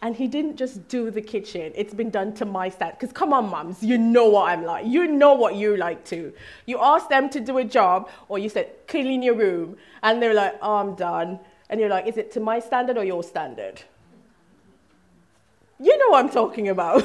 And 0.00 0.14
he 0.14 0.28
didn't 0.28 0.56
just 0.56 0.86
do 0.86 1.10
the 1.10 1.20
kitchen, 1.20 1.72
it's 1.74 1.92
been 1.92 2.10
done 2.10 2.32
to 2.34 2.44
my 2.44 2.68
standard. 2.68 2.98
Because 3.00 3.12
come 3.12 3.32
on, 3.32 3.50
mums, 3.50 3.82
you 3.82 3.98
know 3.98 4.26
what 4.26 4.50
I'm 4.50 4.64
like. 4.64 4.86
You 4.86 5.08
know 5.08 5.34
what 5.34 5.56
you 5.56 5.76
like 5.76 6.04
to. 6.06 6.32
You 6.66 6.78
ask 6.80 7.08
them 7.08 7.28
to 7.30 7.40
do 7.40 7.58
a 7.58 7.64
job, 7.64 8.08
or 8.28 8.38
you 8.38 8.48
said, 8.48 8.70
clean 8.86 9.22
your 9.22 9.34
room, 9.34 9.76
and 10.02 10.22
they're 10.22 10.34
like, 10.34 10.54
oh, 10.62 10.76
I'm 10.76 10.94
done. 10.94 11.40
And 11.68 11.80
you're 11.80 11.88
like, 11.88 12.06
is 12.06 12.16
it 12.16 12.30
to 12.32 12.40
my 12.40 12.60
standard 12.60 12.96
or 12.96 13.04
your 13.04 13.24
standard? 13.24 13.82
You 15.80 15.96
know 15.98 16.10
what 16.10 16.24
I'm 16.24 16.30
talking 16.30 16.68
about. 16.68 17.04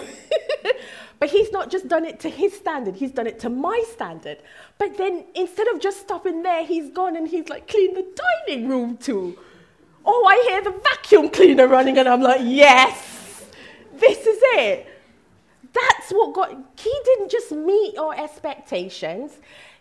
but 1.20 1.30
he's 1.30 1.52
not 1.52 1.72
just 1.72 1.88
done 1.88 2.06
it 2.06 2.20
to 2.22 2.30
his 2.30 2.54
standard, 2.54 2.96
he's 2.96 3.12
done 3.12 3.28
it 3.28 3.40
to 3.40 3.50
my 3.50 3.84
standard. 3.92 4.38
But 4.78 4.98
then 4.98 5.26
instead 5.36 5.68
of 5.68 5.80
just 5.80 6.02
stopping 6.02 6.44
there, 6.44 6.66
he's 6.66 6.90
gone 6.90 7.16
and 7.16 7.28
he's 7.28 7.50
like 7.50 7.68
cleaned 7.68 7.98
the 7.98 8.06
dining 8.48 8.68
room 8.68 8.98
too. 8.98 9.38
Oh, 10.06 10.26
I 10.26 10.46
hear 10.50 10.64
the 10.64 10.80
vacuum 10.80 11.30
cleaner 11.30 11.68
running, 11.68 11.98
and 11.98 12.08
I'm 12.08 12.22
like, 12.22 12.42
yes, 12.44 13.46
this 13.94 14.20
is 14.20 14.40
it. 14.42 14.88
That's 15.74 16.12
what 16.12 16.34
God, 16.34 16.64
he 16.78 16.94
didn't 17.06 17.32
just 17.32 17.52
meet 17.52 17.98
our 17.98 18.14
expectations, 18.16 19.32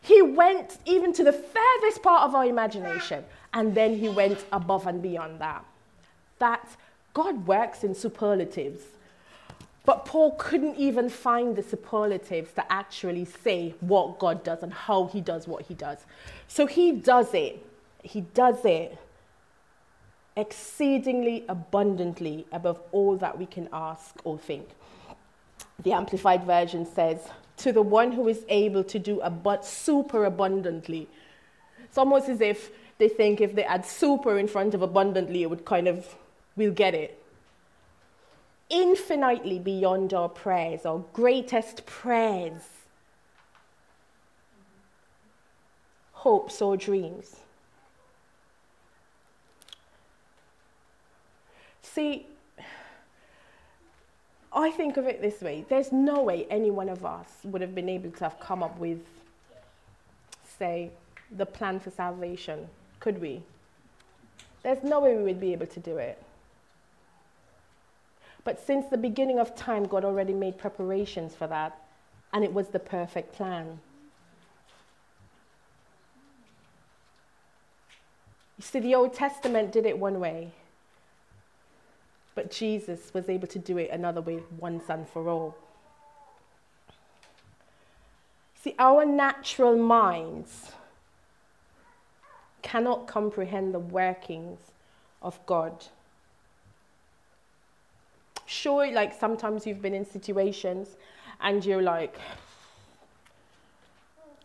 he 0.01 0.23
went 0.23 0.79
even 0.85 1.13
to 1.13 1.25
the 1.25 1.33
furthest 1.33 2.03
part 2.03 2.23
of 2.23 2.35
our 2.35 2.45
imagination, 2.45 3.25
and 3.53 3.75
then 3.75 3.97
he 3.97 4.09
went 4.09 4.45
above 4.53 4.87
and 4.87 5.03
beyond 5.03 5.41
that. 5.41 5.65
That's 6.39 6.77
God 7.15 7.47
works 7.47 7.85
in 7.85 7.95
superlatives. 7.95 8.83
But 9.85 10.05
Paul 10.05 10.33
couldn't 10.39 10.77
even 10.77 11.09
find 11.09 11.57
the 11.57 11.63
superlatives 11.63 12.53
to 12.53 12.73
actually 12.73 13.25
say 13.25 13.75
what 13.81 14.19
God 14.19 14.45
does 14.45 14.63
and 14.63 14.73
how 14.73 15.07
he 15.07 15.21
does 15.21 15.49
what 15.49 15.63
he 15.63 15.75
does. 15.75 15.99
So 16.47 16.67
he 16.67 16.93
does 16.93 17.35
it. 17.35 17.65
He 18.03 18.21
does 18.21 18.65
it 18.65 18.97
exceedingly 20.37 21.45
abundantly 21.49 22.47
above 22.53 22.81
all 22.93 23.17
that 23.17 23.39
we 23.39 23.47
can 23.47 23.69
ask 23.73 24.15
or 24.25 24.39
think. 24.39 24.69
The 25.83 25.93
Amplified 25.93 26.45
Version 26.45 26.87
says, 26.87 27.21
to 27.59 27.73
the 27.73 27.83
one 27.83 28.13
who 28.13 28.29
is 28.29 28.45
able 28.49 28.85
to 28.85 28.99
do 28.99 29.21
but 29.43 29.65
super 29.65 30.25
abundantly. 30.25 31.09
It's 31.85 31.99
almost 31.99 32.29
as 32.29 32.41
if 32.41 32.71
they 32.99 33.09
think 33.09 33.41
if 33.41 33.55
they 33.55 33.65
add 33.65 33.85
super 33.85 34.39
in 34.39 34.49
front 34.49 34.75
of 34.75 34.83
abundantly, 34.83 35.43
it 35.43 35.51
would 35.51 35.65
kind 35.65 35.89
of 35.89 36.17
we'll 36.57 36.73
get 36.73 36.95
it. 36.95 37.23
Infinitely 38.71 39.59
beyond 39.59 40.15
our 40.15 40.29
prayers, 40.29 40.87
our 40.87 41.05
greatest 41.13 41.85
prayers, 41.85 42.63
hopes, 46.13 46.63
or 46.63 46.77
dreams. 46.77 47.37
See, 51.95 52.27
I 54.51 54.71
think 54.71 54.97
of 54.97 55.07
it 55.07 55.21
this 55.21 55.41
way 55.43 55.67
there's 55.69 55.93
no 55.93 56.23
way 56.23 56.47
any 56.49 56.71
one 56.71 56.89
of 56.89 57.05
us 57.05 57.29
would 57.45 57.61
have 57.61 57.75
been 57.75 57.89
able 57.89 58.11
to 58.13 58.25
have 58.25 58.41
come 58.41 58.63
up 58.63 58.79
with, 58.79 59.01
say, 60.59 60.91
the 61.31 61.45
plan 61.45 61.81
for 61.81 61.91
salvation, 61.91 62.69
could 63.01 63.21
we? 63.21 63.43
There's 64.63 64.83
no 64.83 65.01
way 65.01 65.17
we 65.17 65.23
would 65.23 65.41
be 65.41 65.53
able 65.53 65.67
to 65.67 65.81
do 65.81 65.99
it. 65.99 66.23
But 68.45 68.65
since 68.65 68.87
the 68.89 68.99
beginning 68.99 69.39
of 69.39 69.55
time, 69.55 69.85
God 69.85 70.05
already 70.05 70.33
made 70.33 70.59
preparations 70.59 71.35
for 71.35 71.47
that, 71.47 71.79
and 72.33 72.43
it 72.43 72.53
was 72.53 72.69
the 72.69 72.79
perfect 72.79 73.35
plan. 73.35 73.81
You 78.59 78.65
see, 78.65 78.81
the 78.81 78.95
Old 78.95 79.15
Testament 79.15 79.73
did 79.73 79.87
it 79.87 79.99
one 79.99 80.19
way, 80.21 80.53
but 82.35 82.51
Jesus 82.51 83.13
was 83.13 83.29
able 83.29 83.49
to 83.49 83.59
do 83.59 83.79
it 83.79 83.91
another 83.91 84.21
way 84.21 84.43
once 84.59 84.85
and 84.89 85.09
for 85.09 85.29
all. 85.29 85.57
See, 88.63 88.75
our 88.79 89.05
natural 89.05 89.77
minds 89.77 90.73
cannot 92.63 93.07
comprehend 93.07 93.75
the 93.75 93.81
workings 93.81 94.59
of 95.21 95.45
God 95.47 95.87
sure, 98.53 98.91
like 98.93 99.19
sometimes 99.19 99.67
you've 99.67 99.83
been 99.83 99.95
in 99.95 100.05
situations 100.05 100.97
and 101.41 101.65
you're 101.65 101.83
like 101.83 102.17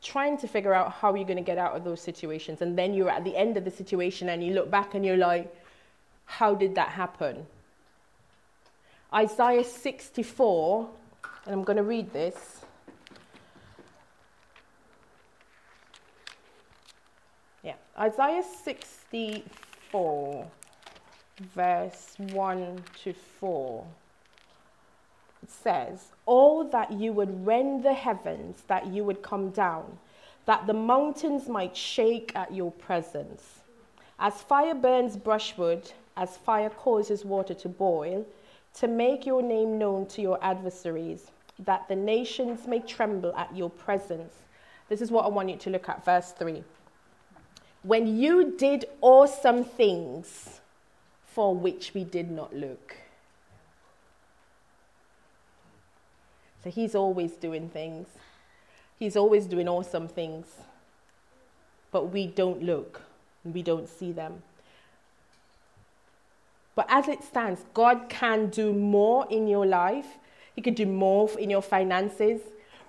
trying 0.01 0.37
to 0.37 0.47
figure 0.47 0.73
out 0.73 0.91
how 0.91 1.13
you're 1.13 1.25
going 1.25 1.37
to 1.37 1.43
get 1.43 1.57
out 1.57 1.75
of 1.75 1.83
those 1.83 2.01
situations. 2.01 2.61
And 2.61 2.77
then 2.77 2.93
you're 2.93 3.09
at 3.09 3.23
the 3.23 3.35
end 3.35 3.57
of 3.57 3.65
the 3.65 3.71
situation 3.71 4.29
and 4.29 4.43
you 4.43 4.53
look 4.53 4.71
back 4.71 4.95
and 4.95 5.05
you're 5.05 5.17
like, 5.17 5.53
how 6.25 6.55
did 6.55 6.75
that 6.75 6.89
happen? 6.89 7.45
Isaiah 9.13 9.63
64, 9.63 10.89
and 11.45 11.53
I'm 11.53 11.63
going 11.63 11.77
to 11.77 11.83
read 11.83 12.11
this. 12.11 12.61
Yeah, 17.63 17.75
Isaiah 17.97 18.43
64 18.63 20.47
verse 21.55 22.15
1 22.31 22.83
to 23.03 23.13
4. 23.39 23.85
It 25.43 25.51
says, 25.51 26.07
Oh, 26.27 26.67
that 26.69 26.91
you 26.91 27.13
would 27.13 27.45
rend 27.45 27.83
the 27.83 27.93
heavens, 27.93 28.63
that 28.67 28.87
you 28.87 29.03
would 29.03 29.21
come 29.21 29.51
down, 29.51 29.97
that 30.45 30.67
the 30.67 30.73
mountains 30.73 31.47
might 31.47 31.75
shake 31.75 32.31
at 32.35 32.53
your 32.53 32.71
presence. 32.71 33.59
As 34.19 34.41
fire 34.41 34.73
burns 34.73 35.15
brushwood, 35.15 35.91
as 36.15 36.37
fire 36.37 36.69
causes 36.69 37.23
water 37.23 37.53
to 37.53 37.69
boil, 37.69 38.25
to 38.75 38.87
make 38.87 39.25
your 39.25 39.41
name 39.41 39.77
known 39.77 40.05
to 40.07 40.21
your 40.21 40.37
adversaries, 40.43 41.31
that 41.59 41.87
the 41.87 41.95
nations 41.95 42.67
may 42.67 42.79
tremble 42.79 43.35
at 43.35 43.55
your 43.55 43.69
presence. 43.69 44.33
This 44.89 45.01
is 45.01 45.11
what 45.11 45.25
I 45.25 45.29
want 45.29 45.49
you 45.49 45.57
to 45.57 45.69
look 45.69 45.89
at, 45.89 46.05
verse 46.05 46.31
3. 46.31 46.63
When 47.83 48.19
you 48.19 48.55
did 48.57 48.85
awesome 49.01 49.63
things, 49.63 50.59
for 51.37 51.53
which 51.53 51.93
we 51.93 52.03
did 52.03 52.31
not 52.31 52.51
look. 52.55 52.95
So 56.63 56.71
he's 56.71 56.95
always 56.95 57.33
doing 57.33 57.69
things. 57.69 58.07
He's 58.97 59.15
always 59.15 59.45
doing 59.45 59.69
awesome 59.69 60.07
things. 60.07 60.47
But 61.91 62.05
we 62.05 62.25
don't 62.25 62.63
look, 62.63 63.03
we 63.43 63.61
don't 63.61 63.87
see 63.87 64.11
them. 64.11 64.41
But 66.77 66.85
as 66.89 67.07
it 67.07 67.23
stands, 67.23 67.65
God 67.73 68.07
can 68.07 68.49
do 68.49 68.71
more 68.71 69.25
in 69.31 69.47
your 69.47 69.65
life. 69.65 70.19
He 70.55 70.61
could 70.61 70.75
do 70.75 70.85
more 70.85 71.27
in 71.39 71.49
your 71.49 71.63
finances. 71.63 72.39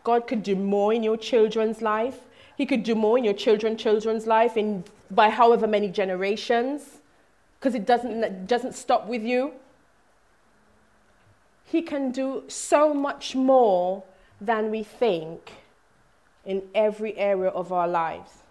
God 0.04 0.26
could 0.26 0.42
do 0.42 0.54
more 0.54 0.92
in 0.92 1.02
your 1.02 1.16
children's 1.16 1.80
life. 1.80 2.18
He 2.58 2.66
could 2.66 2.82
do 2.82 2.94
more 2.94 3.16
in 3.16 3.24
your 3.24 3.32
children, 3.32 3.78
children's 3.78 4.26
life 4.26 4.58
in 4.58 4.84
by 5.10 5.30
however 5.30 5.66
many 5.66 5.88
generations, 5.88 6.98
because 7.58 7.74
it 7.74 7.86
doesn't, 7.86 8.22
it 8.22 8.46
doesn't 8.46 8.74
stop 8.74 9.06
with 9.06 9.22
you. 9.22 9.52
He 11.64 11.80
can 11.80 12.10
do 12.10 12.44
so 12.46 12.92
much 12.92 13.34
more 13.34 14.04
than 14.38 14.70
we 14.70 14.82
think 14.82 15.52
in 16.44 16.62
every 16.74 17.16
area 17.16 17.48
of 17.48 17.72
our 17.72 17.88
lives. 17.88 18.42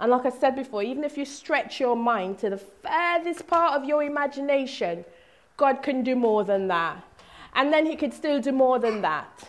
And 0.00 0.10
like 0.10 0.24
I 0.24 0.30
said 0.30 0.56
before, 0.56 0.82
even 0.82 1.04
if 1.04 1.18
you 1.18 1.26
stretch 1.26 1.78
your 1.78 1.94
mind 1.94 2.38
to 2.38 2.48
the 2.48 2.56
furthest 2.56 3.46
part 3.46 3.74
of 3.74 3.86
your 3.86 4.02
imagination, 4.02 5.04
God 5.58 5.82
can 5.82 6.02
do 6.02 6.16
more 6.16 6.42
than 6.42 6.68
that. 6.68 7.04
And 7.54 7.70
then 7.70 7.84
He 7.84 7.96
could 7.96 8.14
still 8.14 8.40
do 8.40 8.50
more 8.50 8.78
than 8.78 9.02
that. 9.02 9.46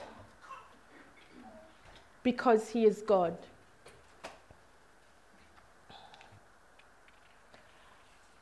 Because 2.22 2.70
He 2.70 2.86
is 2.86 3.02
God. 3.02 3.38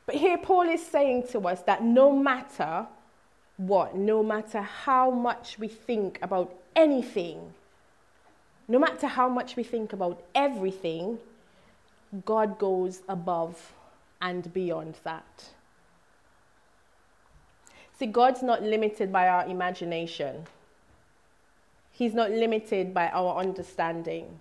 But 0.07 0.15
here 0.15 0.39
Paul 0.39 0.67
is 0.67 0.83
saying 0.83 1.27
to 1.33 1.47
us 1.47 1.61
that 1.61 1.83
no 1.83 2.11
matter 2.11 2.87
what, 3.57 3.95
no 3.95 4.23
matter 4.23 4.61
how 4.61 5.11
much 5.11 5.59
we 5.59 5.67
think 5.67 6.17
about 6.23 6.55
anything, 6.75 7.53
no 8.67 8.79
matter 8.79 9.05
how 9.05 9.29
much 9.29 9.55
we 9.55 9.63
think 9.63 9.93
about 9.93 10.23
everything, 10.33 11.19
God 12.25 12.57
goes 12.57 13.01
above 13.07 13.73
and 14.21 14.51
beyond 14.53 14.95
that. 15.03 15.49
See, 17.97 18.05
God's 18.05 18.41
not 18.41 18.63
limited 18.63 19.11
by 19.11 19.27
our 19.27 19.45
imagination. 19.45 20.47
He's 21.91 22.13
not 22.13 22.31
limited 22.31 22.93
by 22.93 23.09
our 23.09 23.37
understanding. 23.37 24.39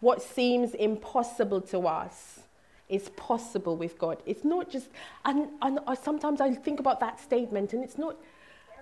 What 0.00 0.22
seems 0.22 0.74
impossible 0.74 1.60
to 1.62 1.86
us 1.86 2.40
is 2.88 3.08
possible 3.10 3.76
with 3.76 3.98
God. 3.98 4.22
It's 4.24 4.44
not 4.44 4.70
just, 4.70 4.88
and, 5.24 5.48
and 5.62 5.80
sometimes 6.00 6.40
I 6.40 6.54
think 6.54 6.78
about 6.78 7.00
that 7.00 7.18
statement, 7.18 7.72
and 7.72 7.82
it's 7.82 7.98
not, 7.98 8.16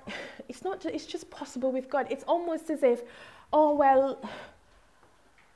it's 0.49 0.63
not, 0.63 0.85
it's 0.85 1.07
just 1.07 1.31
possible 1.31 1.73
with 1.73 1.89
God. 1.89 2.07
It's 2.11 2.25
almost 2.25 2.69
as 2.71 2.83
if, 2.83 3.03
oh, 3.53 3.75
well, 3.75 4.19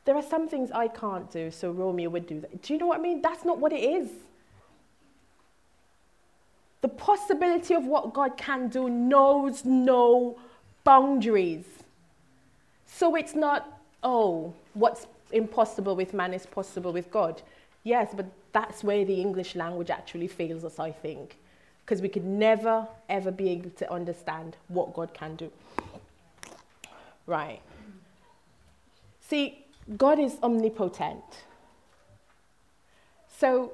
there 0.04 0.14
are 0.16 0.22
some 0.22 0.48
things 0.48 0.70
I 0.70 0.88
can't 0.88 1.30
do, 1.30 1.50
so 1.50 1.70
Romeo 1.70 2.10
would 2.10 2.26
do 2.26 2.40
that. 2.40 2.62
Do 2.62 2.72
you 2.74 2.78
know 2.78 2.86
what 2.86 2.98
I 2.98 3.02
mean? 3.02 3.22
That's 3.22 3.44
not 3.44 3.58
what 3.58 3.72
it 3.72 3.82
is. 3.82 4.10
The 6.82 6.88
possibility 6.88 7.74
of 7.74 7.86
what 7.86 8.12
God 8.12 8.36
can 8.36 8.68
do 8.68 8.90
knows 8.90 9.64
no 9.64 10.38
boundaries. 10.84 11.64
So 12.86 13.14
it's 13.14 13.34
not, 13.34 13.80
oh, 14.02 14.52
what's 14.74 15.06
impossible 15.32 15.96
with 15.96 16.12
man 16.12 16.34
is 16.34 16.44
possible 16.44 16.92
with 16.92 17.10
God. 17.10 17.40
Yes, 17.82 18.12
but 18.14 18.26
that's 18.52 18.84
where 18.84 19.04
the 19.06 19.20
English 19.20 19.54
language 19.54 19.88
actually 19.88 20.28
fails 20.28 20.64
us, 20.64 20.78
I 20.78 20.90
think. 20.90 21.38
Because 21.84 22.02
we 22.02 22.08
could 22.10 22.24
never, 22.24 22.86
ever 23.08 23.30
be 23.30 23.48
able 23.48 23.70
to 23.70 23.90
understand 23.90 24.56
what 24.68 24.92
God 24.92 25.14
can 25.14 25.36
do. 25.36 25.50
Right. 27.26 27.60
See, 29.20 29.63
God 29.96 30.18
is 30.18 30.38
omnipotent. 30.42 31.44
So, 33.28 33.72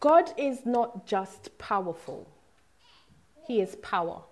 God 0.00 0.32
is 0.36 0.66
not 0.66 1.06
just 1.06 1.56
powerful, 1.58 2.26
He 3.46 3.60
is 3.60 3.76
power. 3.76 4.22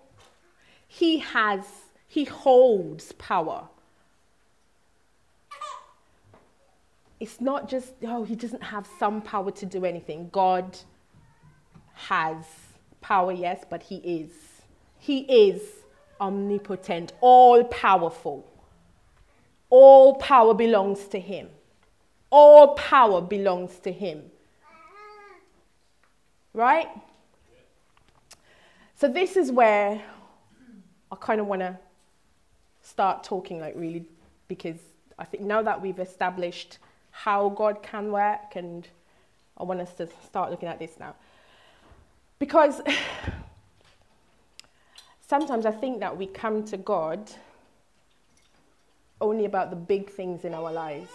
He 0.87 1.19
has, 1.19 1.63
He 2.07 2.25
holds 2.25 3.11
power. 3.13 3.67
It's 7.19 7.41
not 7.41 7.67
just, 7.67 7.93
oh, 8.03 8.23
He 8.23 8.35
doesn't 8.35 8.63
have 8.63 8.87
some 8.99 9.21
power 9.21 9.51
to 9.51 9.65
do 9.65 9.85
anything. 9.85 10.29
God 10.31 10.77
has 11.93 12.43
power, 13.01 13.31
yes, 13.31 13.63
but 13.69 13.83
He 13.83 13.97
is. 13.97 14.31
He 14.99 15.19
is 15.19 15.61
omnipotent, 16.19 17.13
all 17.21 17.63
powerful. 17.65 18.45
All 19.69 20.15
power 20.15 20.53
belongs 20.53 21.07
to 21.07 21.19
him. 21.19 21.49
All 22.29 22.75
power 22.75 23.21
belongs 23.21 23.79
to 23.79 23.91
him. 23.91 24.23
Right? 26.53 26.87
So, 28.95 29.07
this 29.07 29.37
is 29.37 29.51
where 29.51 30.01
I 31.11 31.15
kind 31.15 31.39
of 31.39 31.47
want 31.47 31.61
to 31.61 31.77
start 32.81 33.23
talking, 33.23 33.59
like, 33.59 33.75
really, 33.75 34.05
because 34.47 34.77
I 35.19 35.25
think 35.25 35.43
now 35.43 35.61
that 35.61 35.81
we've 35.81 35.99
established 35.99 36.79
how 37.11 37.49
God 37.49 37.83
can 37.83 38.11
work, 38.11 38.55
and 38.55 38.87
I 39.57 39.63
want 39.63 39.81
us 39.81 39.93
to 39.95 40.07
start 40.25 40.51
looking 40.51 40.69
at 40.69 40.79
this 40.79 40.99
now. 40.99 41.15
Because 42.39 42.81
sometimes 45.27 45.65
I 45.65 45.71
think 45.71 45.99
that 45.99 46.15
we 46.15 46.27
come 46.27 46.63
to 46.65 46.77
God 46.77 47.31
only 49.19 49.45
about 49.45 49.69
the 49.69 49.75
big 49.75 50.09
things 50.09 50.45
in 50.45 50.53
our 50.53 50.71
lives. 50.71 51.11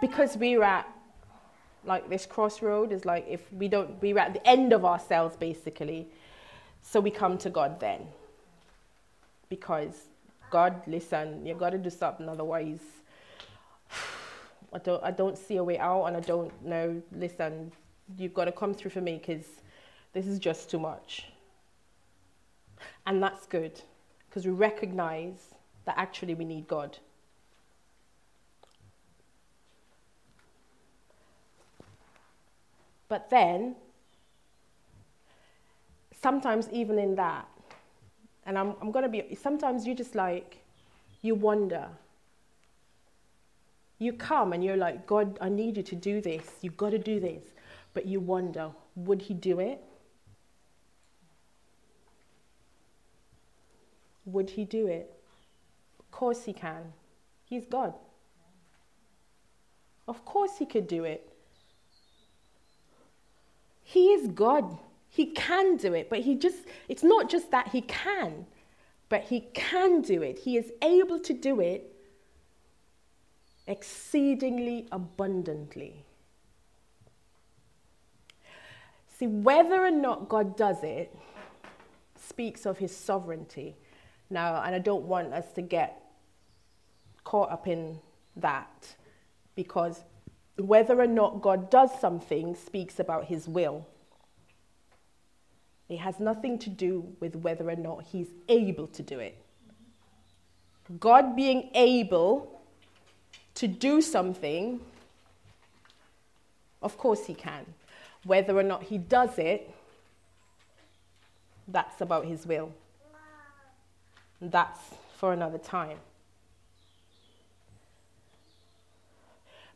Because 0.00 0.36
we're 0.36 0.62
at 0.62 0.86
like 1.86 2.08
this 2.08 2.26
crossroad 2.26 2.92
is 2.92 3.04
like 3.04 3.26
if 3.28 3.52
we 3.52 3.68
don't 3.68 4.00
we're 4.00 4.18
at 4.18 4.32
the 4.32 4.46
end 4.46 4.72
of 4.72 4.84
ourselves 4.84 5.36
basically. 5.36 6.08
So 6.82 7.00
we 7.00 7.10
come 7.10 7.38
to 7.38 7.50
God 7.50 7.80
then. 7.80 8.06
Because 9.48 10.06
God, 10.50 10.82
listen, 10.86 11.44
you 11.46 11.54
gotta 11.54 11.78
do 11.78 11.90
something, 11.90 12.28
otherwise 12.28 12.80
I 14.72 14.78
don't 14.78 15.02
I 15.02 15.10
don't 15.10 15.38
see 15.38 15.56
a 15.56 15.64
way 15.64 15.78
out 15.78 16.04
and 16.06 16.16
I 16.16 16.20
don't 16.20 16.52
know, 16.64 17.00
listen, 17.12 17.72
you've 18.18 18.34
got 18.34 18.46
to 18.46 18.52
come 18.52 18.74
through 18.74 18.90
for 18.90 19.00
me 19.00 19.16
because 19.18 19.46
this 20.12 20.26
is 20.26 20.38
just 20.38 20.70
too 20.70 20.78
much. 20.78 21.26
And 23.06 23.22
that's 23.22 23.46
good 23.46 23.80
because 24.28 24.46
we 24.46 24.52
recognize 24.52 25.54
that 25.84 25.94
actually 25.98 26.34
we 26.34 26.44
need 26.44 26.66
God. 26.66 26.98
But 33.08 33.30
then, 33.30 33.76
sometimes 36.20 36.68
even 36.72 36.98
in 36.98 37.14
that, 37.16 37.46
and 38.46 38.58
I'm, 38.58 38.74
I'm 38.80 38.90
going 38.90 39.04
to 39.04 39.08
be, 39.08 39.36
sometimes 39.40 39.86
you 39.86 39.94
just 39.94 40.14
like, 40.14 40.64
you 41.22 41.34
wonder. 41.34 41.88
You 43.98 44.12
come 44.14 44.52
and 44.52 44.64
you're 44.64 44.76
like, 44.76 45.06
God, 45.06 45.38
I 45.40 45.48
need 45.48 45.76
you 45.76 45.82
to 45.84 45.94
do 45.94 46.20
this. 46.20 46.44
You've 46.60 46.76
got 46.76 46.90
to 46.90 46.98
do 46.98 47.20
this. 47.20 47.42
But 47.92 48.06
you 48.06 48.20
wonder, 48.20 48.70
would 48.96 49.22
he 49.22 49.34
do 49.34 49.60
it? 49.60 49.80
Would 54.26 54.50
he 54.50 54.64
do 54.64 54.86
it? 54.86 55.12
Of 55.98 56.10
course 56.10 56.44
he 56.44 56.52
can. 56.52 56.92
He's 57.44 57.66
God. 57.66 57.94
Of 60.06 60.24
course 60.24 60.58
he 60.58 60.66
could 60.66 60.86
do 60.86 61.04
it. 61.04 61.28
He 63.82 64.08
is 64.08 64.28
God. 64.28 64.78
He 65.08 65.26
can 65.26 65.76
do 65.76 65.94
it, 65.94 66.10
but 66.10 66.20
he 66.20 66.34
just, 66.34 66.64
it's 66.88 67.04
not 67.04 67.30
just 67.30 67.50
that 67.52 67.68
he 67.68 67.82
can, 67.82 68.46
but 69.08 69.22
he 69.22 69.44
can 69.54 70.00
do 70.00 70.22
it. 70.22 70.40
He 70.40 70.56
is 70.56 70.72
able 70.82 71.20
to 71.20 71.32
do 71.32 71.60
it 71.60 71.94
exceedingly 73.66 74.88
abundantly. 74.90 76.04
See, 79.16 79.28
whether 79.28 79.84
or 79.84 79.92
not 79.92 80.28
God 80.28 80.56
does 80.56 80.82
it 80.82 81.16
speaks 82.16 82.66
of 82.66 82.78
his 82.78 82.94
sovereignty. 82.94 83.76
Now, 84.34 84.60
and 84.64 84.74
I 84.74 84.80
don't 84.80 85.04
want 85.04 85.32
us 85.32 85.52
to 85.52 85.62
get 85.62 86.02
caught 87.22 87.52
up 87.52 87.68
in 87.68 88.00
that 88.34 88.96
because 89.54 90.02
whether 90.58 91.00
or 91.00 91.06
not 91.06 91.40
God 91.40 91.70
does 91.70 91.90
something 92.00 92.56
speaks 92.56 92.98
about 92.98 93.26
his 93.26 93.46
will. 93.46 93.86
It 95.88 95.98
has 95.98 96.18
nothing 96.18 96.58
to 96.58 96.68
do 96.68 97.06
with 97.20 97.36
whether 97.36 97.70
or 97.70 97.76
not 97.76 98.06
he's 98.10 98.26
able 98.48 98.88
to 98.88 99.04
do 99.04 99.20
it. 99.20 99.36
God 100.98 101.36
being 101.36 101.70
able 101.72 102.60
to 103.54 103.68
do 103.68 104.02
something, 104.02 104.80
of 106.82 106.98
course 106.98 107.26
he 107.26 107.34
can. 107.34 107.64
Whether 108.24 108.58
or 108.58 108.64
not 108.64 108.82
he 108.82 108.98
does 108.98 109.38
it, 109.38 109.72
that's 111.68 112.00
about 112.00 112.24
his 112.24 112.44
will. 112.48 112.72
That's 114.50 114.80
for 115.16 115.32
another 115.32 115.58
time. 115.58 115.98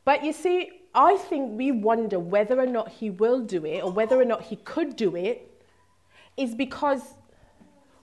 But 0.04 0.24
you 0.24 0.32
see, 0.32 0.70
I 0.94 1.16
think 1.16 1.58
we 1.58 1.70
wonder 1.70 2.18
whether 2.18 2.58
or 2.58 2.66
not 2.66 2.88
he 2.88 3.10
will 3.10 3.40
do 3.40 3.66
it 3.66 3.84
or 3.84 3.90
whether 3.90 4.18
or 4.20 4.24
not 4.24 4.42
he 4.42 4.56
could 4.56 4.96
do 4.96 5.14
it 5.14 5.62
is 6.36 6.54
because 6.54 7.02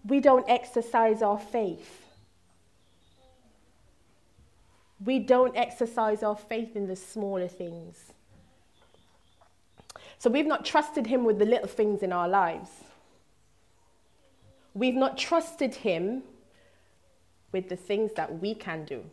we 0.06 0.20
don't 0.20 0.46
exercise 0.48 1.22
our 1.22 1.40
faith. 1.40 2.06
We 5.04 5.20
don't 5.20 5.56
exercise 5.58 6.22
our 6.22 6.38
faith 6.38 6.76
in 6.76 6.88
the 6.88 6.96
smaller 6.96 7.48
things. 7.48 8.14
So 10.20 10.30
we've 10.30 10.46
not 10.46 10.64
trusted 10.64 11.08
him 11.08 11.24
with 11.24 11.40
the 11.40 11.46
little 11.46 11.68
things 11.68 12.02
in 12.04 12.14
our 12.14 12.30
lives. 12.30 12.70
We've 14.74 14.96
not 14.96 15.18
trusted 15.18 15.76
him 15.76 16.24
with 17.52 17.70
the 17.70 17.76
things 17.76 18.12
that 18.16 18.42
we 18.42 18.54
can 18.54 18.86
do. 18.86 19.04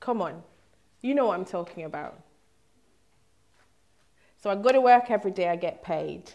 Come 0.00 0.22
on. 0.22 0.42
You 1.02 1.14
know 1.14 1.26
what 1.26 1.38
I'm 1.38 1.44
talking 1.44 1.84
about. 1.84 2.18
So 4.42 4.50
I 4.50 4.54
go 4.54 4.72
to 4.72 4.80
work 4.80 5.10
every 5.10 5.30
day, 5.30 5.48
I 5.48 5.56
get 5.56 5.82
paid. 5.82 6.32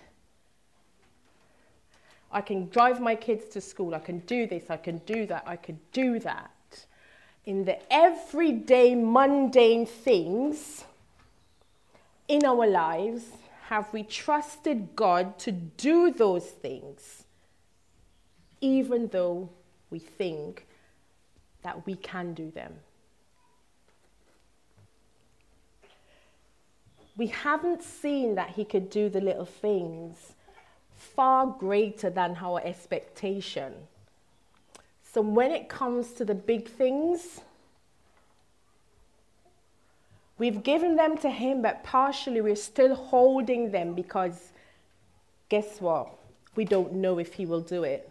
I 2.32 2.42
can 2.42 2.70
drive 2.70 3.00
my 3.00 3.16
kids 3.16 3.46
to 3.54 3.62
school, 3.62 3.96
I 3.96 4.00
can 4.00 4.20
do 4.20 4.46
this, 4.46 4.70
I 4.70 4.78
can 4.78 5.00
do 5.00 5.26
that, 5.28 5.44
I 5.48 5.56
can 5.56 5.80
do 5.92 6.20
that. 6.20 6.52
In 7.46 7.66
the 7.66 7.78
everyday 7.92 8.94
mundane 8.96 9.86
things 9.86 10.84
in 12.28 12.44
our 12.46 12.68
lives, 12.68 13.24
have 13.70 13.92
we 13.94 14.04
trusted 14.04 14.96
God 14.96 15.40
to 15.40 15.52
do 15.52 16.12
those 16.12 16.46
things, 16.46 17.25
even 18.62 19.08
though 19.08 19.50
we 19.90 20.00
think 20.00 20.66
that 21.64 21.86
we 21.86 21.96
can 21.96 22.34
do 22.34 22.52
them? 22.52 22.74
we 27.18 27.28
haven't 27.28 27.82
seen 27.82 28.36
that 28.36 28.52
he 28.52 28.66
could 28.66 28.90
do 28.90 29.10
the 29.10 29.22
little 29.22 29.46
things 29.46 30.34
far 30.96 31.48
greater 31.48 32.10
than 32.10 32.38
our 32.42 32.62
expectation. 32.64 33.74
So 35.14 35.22
when 35.22 35.52
it 35.52 35.70
comes 35.70 36.12
to 36.14 36.26
the 36.26 36.36
big 36.36 36.68
things, 36.68 37.40
we've 40.38 40.62
given 40.62 40.98
them 40.98 41.18
to 41.20 41.30
him, 41.30 41.62
but 41.62 41.84
partially 41.84 42.42
we're 42.42 42.56
still 42.56 42.96
holding 42.96 43.72
them 43.72 43.94
because 43.94 44.52
guess 45.48 45.80
what? 45.80 46.12
We 46.56 46.66
don't 46.66 46.94
know 46.94 47.20
if 47.20 47.34
he 47.34 47.46
will 47.46 47.62
do 47.62 47.84
it. 47.84 48.10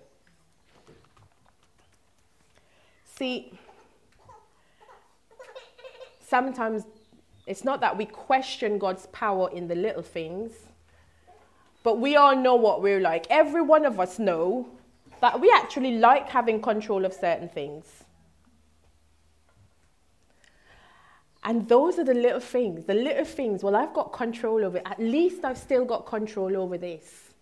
See, 3.17 3.53
sometimes 6.27 6.85
it's 7.47 7.65
not 7.65 7.81
that 7.81 7.97
we 7.97 8.07
question 8.07 8.79
God's 8.79 9.07
power 9.07 9.51
in 9.51 9.69
the 9.69 9.75
little 9.75 10.03
things, 10.03 10.53
but 11.83 12.01
we 12.01 12.17
all 12.17 12.35
know 12.35 12.57
what 12.57 12.83
we're 12.83 13.01
like. 13.01 13.27
Every 13.31 13.63
one 13.63 13.85
of 13.85 14.01
us 14.01 14.19
know 14.19 14.67
that 15.21 15.41
we 15.41 15.53
actually 15.55 15.99
like 15.99 16.29
having 16.29 16.61
control 16.61 17.05
of 17.05 17.13
certain 17.13 17.49
things. 17.49 18.05
And 21.45 21.69
those 21.69 21.99
are 21.99 22.05
the 22.05 22.15
little 22.15 22.41
things. 22.41 22.87
The 22.87 22.95
little 22.95 23.27
things, 23.27 23.63
well, 23.63 23.77
I've 23.77 23.93
got 23.93 24.13
control 24.13 24.65
over 24.65 24.79
it. 24.79 24.83
At 24.87 24.99
least 24.99 25.45
I've 25.45 25.59
still 25.59 25.85
got 25.85 26.07
control 26.07 26.57
over 26.57 26.79
this. 26.79 27.35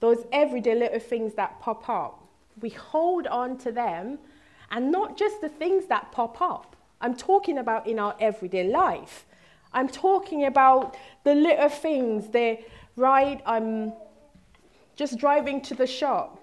Those 0.00 0.26
everyday 0.32 0.74
little 0.74 0.98
things 0.98 1.34
that 1.34 1.60
pop 1.60 1.88
up, 1.88 2.23
we 2.60 2.70
hold 2.70 3.26
on 3.26 3.58
to 3.58 3.72
them, 3.72 4.18
and 4.70 4.90
not 4.90 5.16
just 5.16 5.40
the 5.40 5.48
things 5.48 5.86
that 5.86 6.12
pop 6.12 6.40
up. 6.40 6.76
I'm 7.00 7.14
talking 7.14 7.58
about 7.58 7.86
in 7.86 7.98
our 7.98 8.14
everyday 8.20 8.68
life. 8.68 9.26
I'm 9.72 9.88
talking 9.88 10.46
about 10.46 10.96
the 11.24 11.34
little 11.34 11.68
things, 11.68 12.28
the 12.28 12.58
right, 12.96 13.40
I'm 13.44 13.92
just 14.96 15.18
driving 15.18 15.60
to 15.62 15.74
the 15.74 15.86
shop. 15.86 16.40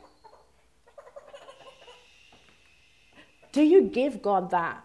Do 3.52 3.64
you 3.64 3.84
give 3.84 4.22
God 4.22 4.52
that? 4.52 4.84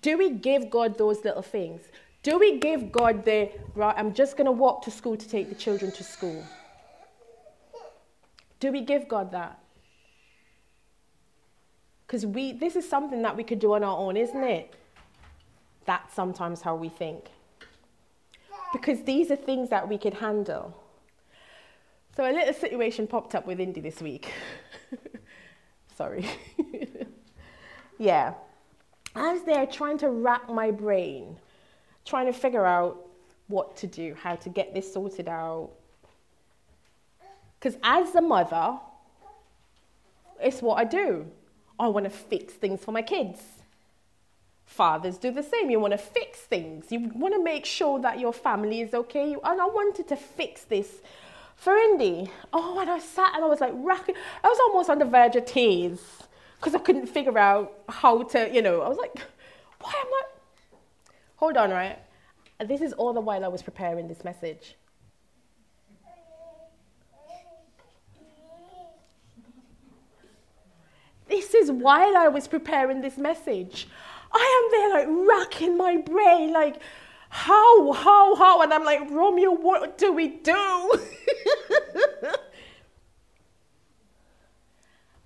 Do 0.00 0.16
we 0.16 0.30
give 0.30 0.70
God 0.70 0.96
those 0.96 1.24
little 1.24 1.42
things? 1.42 1.82
Do 2.22 2.38
we 2.38 2.58
give 2.58 2.92
God 2.92 3.24
the, 3.24 3.50
right, 3.74 3.94
I'm 3.96 4.14
just 4.14 4.36
going 4.36 4.46
to 4.46 4.52
walk 4.52 4.82
to 4.82 4.90
school 4.90 5.16
to 5.16 5.28
take 5.28 5.48
the 5.48 5.54
children 5.54 5.90
to 5.92 6.04
school? 6.04 6.44
Do 8.60 8.72
we 8.72 8.82
give 8.82 9.08
God 9.08 9.32
that? 9.32 9.59
Because 12.10 12.26
we, 12.26 12.50
this 12.50 12.74
is 12.74 12.88
something 12.88 13.22
that 13.22 13.36
we 13.36 13.44
could 13.44 13.60
do 13.60 13.74
on 13.74 13.84
our 13.84 13.96
own, 13.96 14.16
isn't 14.16 14.42
it? 14.42 14.74
That's 15.84 16.12
sometimes 16.12 16.60
how 16.60 16.74
we 16.74 16.88
think. 16.88 17.26
Because 18.72 19.04
these 19.04 19.30
are 19.30 19.36
things 19.36 19.70
that 19.70 19.88
we 19.88 19.96
could 19.96 20.14
handle. 20.14 20.76
So 22.16 22.28
a 22.28 22.32
little 22.32 22.52
situation 22.52 23.06
popped 23.06 23.36
up 23.36 23.46
with 23.46 23.60
Indy 23.60 23.80
this 23.80 24.02
week. 24.02 24.32
Sorry. 25.96 26.26
yeah. 27.98 28.34
I 29.14 29.32
was 29.32 29.44
there 29.44 29.64
trying 29.64 29.98
to 29.98 30.10
rack 30.10 30.50
my 30.50 30.72
brain, 30.72 31.36
trying 32.04 32.26
to 32.26 32.32
figure 32.32 32.66
out 32.66 33.06
what 33.46 33.76
to 33.76 33.86
do, 33.86 34.16
how 34.20 34.34
to 34.34 34.48
get 34.48 34.74
this 34.74 34.92
sorted 34.92 35.28
out. 35.28 35.70
Because 37.60 37.78
as 37.84 38.12
a 38.16 38.20
mother, 38.20 38.80
it's 40.40 40.60
what 40.60 40.76
I 40.76 40.82
do. 40.82 41.30
I 41.80 41.88
want 41.88 42.04
to 42.04 42.10
fix 42.10 42.52
things 42.52 42.84
for 42.84 42.92
my 42.92 43.02
kids. 43.02 43.40
Fathers 44.66 45.16
do 45.18 45.30
the 45.30 45.42
same. 45.42 45.70
You 45.70 45.80
want 45.80 45.92
to 45.92 45.98
fix 45.98 46.38
things. 46.40 46.92
You 46.92 47.10
want 47.14 47.34
to 47.34 47.42
make 47.42 47.64
sure 47.64 47.98
that 48.00 48.20
your 48.20 48.32
family 48.32 48.82
is 48.82 48.94
okay. 48.94 49.32
And 49.32 49.60
I 49.60 49.64
wanted 49.64 50.06
to 50.08 50.16
fix 50.16 50.64
this 50.64 51.00
for 51.56 51.74
Indy. 51.76 52.30
Oh, 52.52 52.78
and 52.78 52.88
I 52.88 52.98
sat 52.98 53.34
and 53.34 53.44
I 53.44 53.48
was 53.48 53.60
like 53.60 53.72
racking. 53.74 54.14
I 54.44 54.48
was 54.48 54.58
almost 54.68 54.90
on 54.90 54.98
the 54.98 55.06
verge 55.06 55.36
of 55.36 55.46
tears 55.46 56.00
because 56.58 56.74
I 56.74 56.78
couldn't 56.78 57.06
figure 57.06 57.38
out 57.38 57.72
how 57.88 58.22
to, 58.22 58.50
you 58.52 58.62
know, 58.62 58.82
I 58.82 58.88
was 58.88 58.98
like, 58.98 59.18
why 59.80 59.92
am 59.98 60.06
I? 60.06 60.22
Hold 61.36 61.56
on, 61.56 61.70
right? 61.70 61.98
This 62.60 62.82
is 62.82 62.92
all 62.92 63.14
the 63.14 63.20
while 63.20 63.42
I 63.44 63.48
was 63.48 63.62
preparing 63.62 64.06
this 64.06 64.22
message. 64.22 64.76
This 71.26 71.49
is 71.60 71.70
while 71.70 72.16
I 72.16 72.28
was 72.28 72.48
preparing 72.48 73.00
this 73.00 73.16
message. 73.16 73.88
I 74.32 74.62
am 74.62 74.70
there 74.70 74.90
like 74.90 75.08
racking 75.28 75.76
my 75.76 75.96
brain, 75.96 76.52
like, 76.52 76.80
how, 77.30 77.92
how, 77.92 78.34
how? 78.34 78.62
And 78.62 78.72
I'm 78.72 78.84
like, 78.84 79.08
Romeo, 79.10 79.52
what 79.52 79.98
do 79.98 80.12
we 80.12 80.28
do? 80.28 80.92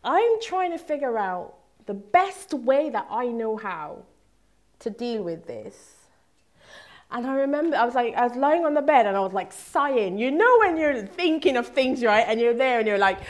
I'm 0.05 0.41
trying 0.43 0.73
to 0.73 0.79
figure 0.79 1.17
out 1.17 1.55
the 1.87 1.95
best 1.95 2.53
way 2.53 2.91
that 2.91 3.07
I 3.11 3.27
know 3.27 3.57
how 3.57 4.03
to 4.81 4.91
deal 4.91 5.23
with 5.23 5.47
this. 5.47 5.95
And 7.11 7.27
I 7.27 7.37
remember 7.37 7.77
I 7.77 7.85
was 7.85 7.95
like, 7.95 8.15
I 8.15 8.27
was 8.27 8.37
lying 8.37 8.67
on 8.67 8.75
the 8.75 8.83
bed 8.83 9.07
and 9.07 9.17
I 9.17 9.21
was 9.21 9.33
like 9.33 9.53
sighing. 9.53 10.19
You 10.19 10.31
know, 10.31 10.59
when 10.59 10.77
you're 10.77 11.07
thinking 11.07 11.57
of 11.57 11.69
things, 11.69 12.03
right? 12.03 12.25
And 12.27 12.41
you're 12.41 12.55
there 12.55 12.81
and 12.81 12.89
you're 12.89 12.99
like, 12.99 13.21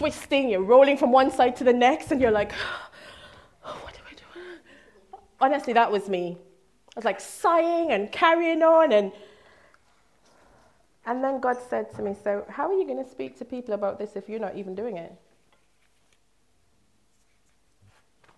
twisting, 0.00 0.48
you're 0.48 0.62
rolling 0.62 0.96
from 0.96 1.12
one 1.12 1.30
side 1.30 1.54
to 1.56 1.62
the 1.62 1.74
next, 1.74 2.10
and 2.10 2.22
you're 2.22 2.30
like, 2.30 2.52
oh, 3.66 3.78
what 3.82 3.92
do 3.92 4.00
I 4.10 4.14
do? 4.14 5.18
Honestly, 5.38 5.74
that 5.74 5.92
was 5.92 6.08
me. 6.08 6.38
I 6.88 6.92
was 6.96 7.04
like 7.04 7.20
sighing 7.20 7.92
and 7.92 8.10
carrying 8.10 8.62
on, 8.62 8.92
and 8.92 9.12
and 11.04 11.22
then 11.22 11.38
God 11.38 11.58
said 11.68 11.94
to 11.96 12.02
me, 12.02 12.16
So, 12.24 12.46
how 12.48 12.70
are 12.70 12.72
you 12.72 12.86
going 12.86 13.02
to 13.04 13.10
speak 13.10 13.38
to 13.38 13.44
people 13.44 13.74
about 13.74 13.98
this 13.98 14.16
if 14.16 14.26
you're 14.26 14.40
not 14.40 14.56
even 14.56 14.74
doing 14.74 14.96
it? 14.96 15.12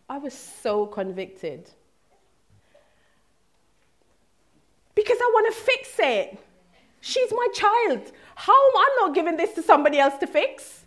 I 0.08 0.18
was 0.18 0.34
so 0.34 0.86
convicted. 0.86 1.70
Because 4.96 5.18
I 5.20 5.30
want 5.32 5.54
to 5.54 5.60
fix 5.62 5.90
it. 5.98 6.38
She's 7.00 7.32
my 7.32 7.48
child. 7.54 8.12
How 8.34 8.52
am 8.52 8.76
I 8.76 8.96
not 9.00 9.14
giving 9.14 9.36
this 9.36 9.52
to 9.54 9.62
somebody 9.62 9.98
else 10.00 10.18
to 10.18 10.26
fix? 10.26 10.81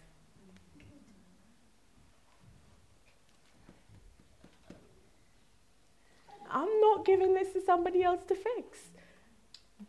I'm 6.55 6.79
not 6.79 7.03
giving 7.03 7.33
this 7.33 7.51
to 7.51 7.61
somebody 7.61 8.01
else 8.01 8.23
to 8.29 8.33
fix. 8.33 8.79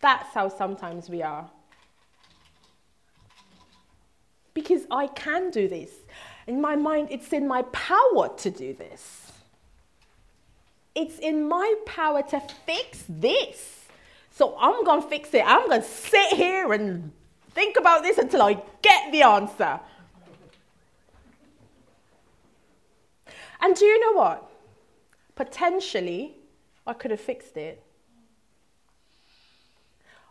That's 0.01 0.35
how 0.35 0.49
sometimes 0.49 1.09
we 1.09 1.23
are. 1.23 1.49
Because 4.53 4.83
I 4.91 5.07
can 5.07 5.51
do 5.51 5.69
this. 5.69 5.91
In 6.49 6.61
my 6.61 6.75
mind, 6.75 7.09
it's 7.13 7.33
in 7.33 7.47
my 7.47 7.63
power 7.63 8.31
to 8.39 8.51
do 8.51 8.75
this. 8.75 9.31
It's 10.97 11.21
in 11.21 11.49
my 11.49 11.75
power 11.87 12.23
to 12.31 12.41
fix 12.65 13.05
this. 13.09 13.85
So 14.33 14.57
I'm 14.59 14.83
going 14.85 15.03
to 15.03 15.09
fix 15.09 15.33
it. 15.35 15.45
I'm 15.47 15.69
going 15.69 15.83
to 15.83 15.87
sit 15.87 16.33
here 16.33 16.73
and 16.73 17.13
think 17.51 17.77
about 17.79 18.03
this 18.03 18.19
until 18.19 18.43
I 18.43 18.55
get 18.83 19.13
the 19.13 19.23
answer. 19.23 19.79
And 23.61 23.77
do 23.77 23.85
you 23.85 24.01
know 24.01 24.21
what? 24.21 24.51
Potentially, 25.37 26.35
I 26.87 26.93
could 26.93 27.11
have 27.11 27.21
fixed 27.21 27.57
it. 27.57 27.83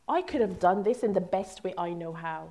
I 0.08 0.22
could 0.22 0.42
have 0.42 0.60
done 0.60 0.84
this 0.84 1.04
in 1.04 1.14
the 1.14 1.22
best 1.22 1.64
way 1.64 1.74
I 1.78 1.92
know 1.92 2.14
how. 2.14 2.50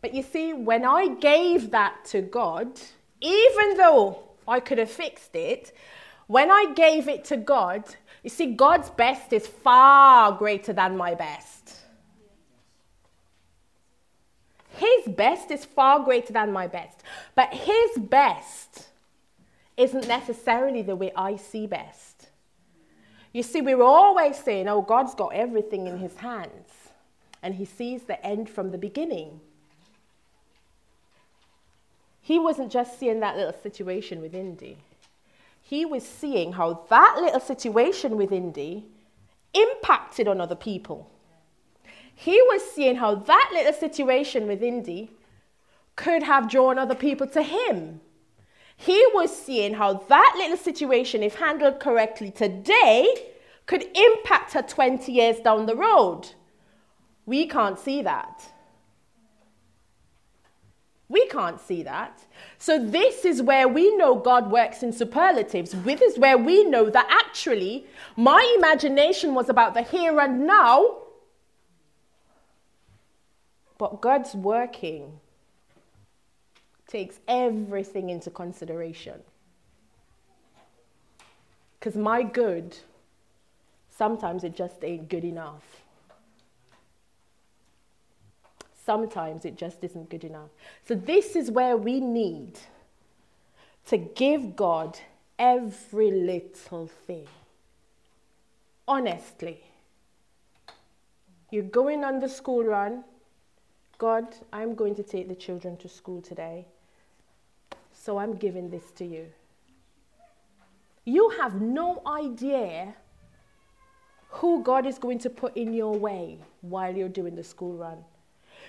But 0.00 0.14
you 0.14 0.22
see, 0.22 0.52
when 0.52 0.84
I 0.84 1.08
gave 1.08 1.70
that 1.70 2.04
to 2.06 2.20
God, 2.20 2.80
even 3.20 3.76
though 3.76 4.18
I 4.46 4.60
could 4.60 4.78
have 4.78 4.90
fixed 4.90 5.34
it, 5.34 5.74
when 6.26 6.50
I 6.50 6.72
gave 6.74 7.08
it 7.08 7.24
to 7.26 7.36
God, 7.36 7.84
you 8.22 8.30
see, 8.30 8.54
God's 8.54 8.90
best 8.90 9.32
is 9.32 9.46
far 9.46 10.32
greater 10.32 10.72
than 10.72 10.96
my 10.96 11.14
best. 11.14 11.76
His 14.70 15.06
best 15.14 15.50
is 15.50 15.64
far 15.64 16.00
greater 16.00 16.32
than 16.32 16.52
my 16.52 16.66
best. 16.66 17.02
But 17.34 17.52
His 17.52 17.98
best 17.98 18.88
isn't 19.76 20.08
necessarily 20.08 20.82
the 20.82 20.96
way 20.96 21.12
I 21.14 21.36
see 21.36 21.66
best. 21.66 22.13
You 23.34 23.42
see, 23.42 23.60
we 23.60 23.74
were 23.74 23.84
always 23.84 24.38
saying, 24.38 24.66
oh, 24.68 24.80
God's 24.80 25.14
got 25.14 25.34
everything 25.34 25.86
in 25.86 25.98
His 25.98 26.16
hands, 26.16 26.70
and 27.42 27.56
He 27.56 27.66
sees 27.66 28.04
the 28.04 28.24
end 28.24 28.48
from 28.48 28.70
the 28.70 28.78
beginning. 28.78 29.40
He 32.22 32.38
wasn't 32.38 32.72
just 32.72 32.98
seeing 32.98 33.20
that 33.20 33.36
little 33.36 33.52
situation 33.52 34.22
with 34.22 34.34
Indy 34.34 34.78
he 35.66 35.86
was 35.86 36.06
seeing 36.06 36.52
how 36.52 36.84
that 36.90 37.16
little 37.18 37.40
situation 37.40 38.18
with 38.18 38.30
Indy 38.30 38.84
impacted 39.54 40.28
on 40.28 40.38
other 40.38 40.54
people. 40.54 41.10
He 42.14 42.40
was 42.42 42.62
seeing 42.70 42.96
how 42.96 43.14
that 43.14 43.50
little 43.52 43.72
situation 43.72 44.46
with 44.46 44.62
Indy 44.62 45.10
could 45.96 46.22
have 46.22 46.50
drawn 46.50 46.78
other 46.78 46.94
people 46.94 47.26
to 47.28 47.42
him. 47.42 48.02
He 48.76 49.04
was 49.14 49.36
seeing 49.36 49.74
how 49.74 49.94
that 49.94 50.34
little 50.36 50.56
situation, 50.56 51.22
if 51.22 51.36
handled 51.36 51.80
correctly 51.80 52.30
today, 52.30 53.32
could 53.66 53.84
impact 53.96 54.52
her 54.52 54.62
20 54.62 55.10
years 55.10 55.40
down 55.40 55.66
the 55.66 55.76
road. 55.76 56.30
We 57.26 57.46
can't 57.46 57.78
see 57.78 58.02
that. 58.02 58.52
We 61.08 61.26
can't 61.28 61.60
see 61.60 61.82
that. 61.82 62.24
So, 62.58 62.84
this 62.84 63.24
is 63.24 63.42
where 63.42 63.68
we 63.68 63.94
know 63.96 64.16
God 64.16 64.50
works 64.50 64.82
in 64.82 64.92
superlatives. 64.92 65.70
This 65.70 66.00
is 66.00 66.18
where 66.18 66.38
we 66.38 66.64
know 66.64 66.90
that 66.90 67.06
actually 67.08 67.86
my 68.16 68.54
imagination 68.58 69.34
was 69.34 69.48
about 69.48 69.74
the 69.74 69.82
here 69.82 70.18
and 70.18 70.46
now, 70.46 70.96
but 73.78 74.00
God's 74.00 74.34
working 74.34 75.20
takes 76.94 77.16
everything 77.26 78.10
into 78.10 78.30
consideration. 78.30 79.18
Because 81.74 81.96
my 81.96 82.22
good, 82.22 82.76
sometimes 83.90 84.44
it 84.44 84.54
just 84.54 84.82
ain't 84.84 85.08
good 85.08 85.24
enough 85.24 85.64
sometimes 88.84 89.44
it 89.44 89.56
just 89.56 89.82
isn't 89.82 90.10
good 90.10 90.24
enough. 90.24 90.50
So, 90.86 90.94
this 90.94 91.36
is 91.36 91.50
where 91.50 91.76
we 91.76 92.00
need 92.00 92.58
to 93.86 93.96
give 93.96 94.56
God 94.56 94.98
every 95.38 96.10
little 96.10 96.86
thing. 97.06 97.26
Honestly. 98.86 99.62
You're 101.50 101.62
going 101.62 102.02
on 102.04 102.18
the 102.18 102.28
school 102.28 102.64
run. 102.64 103.04
God, 103.98 104.26
I'm 104.52 104.74
going 104.74 104.96
to 104.96 105.04
take 105.04 105.28
the 105.28 105.36
children 105.36 105.76
to 105.78 105.88
school 105.88 106.20
today. 106.20 106.66
So 108.04 108.18
I'm 108.18 108.34
giving 108.36 108.68
this 108.68 108.90
to 108.96 109.06
you. 109.06 109.28
You 111.06 111.30
have 111.40 111.62
no 111.62 112.02
idea 112.06 112.94
who 114.28 114.62
God 114.62 114.84
is 114.84 114.98
going 114.98 115.18
to 115.20 115.30
put 115.30 115.56
in 115.56 115.72
your 115.72 115.96
way 115.96 116.36
while 116.60 116.94
you're 116.94 117.08
doing 117.08 117.34
the 117.34 117.42
school 117.42 117.72
run. 117.78 118.04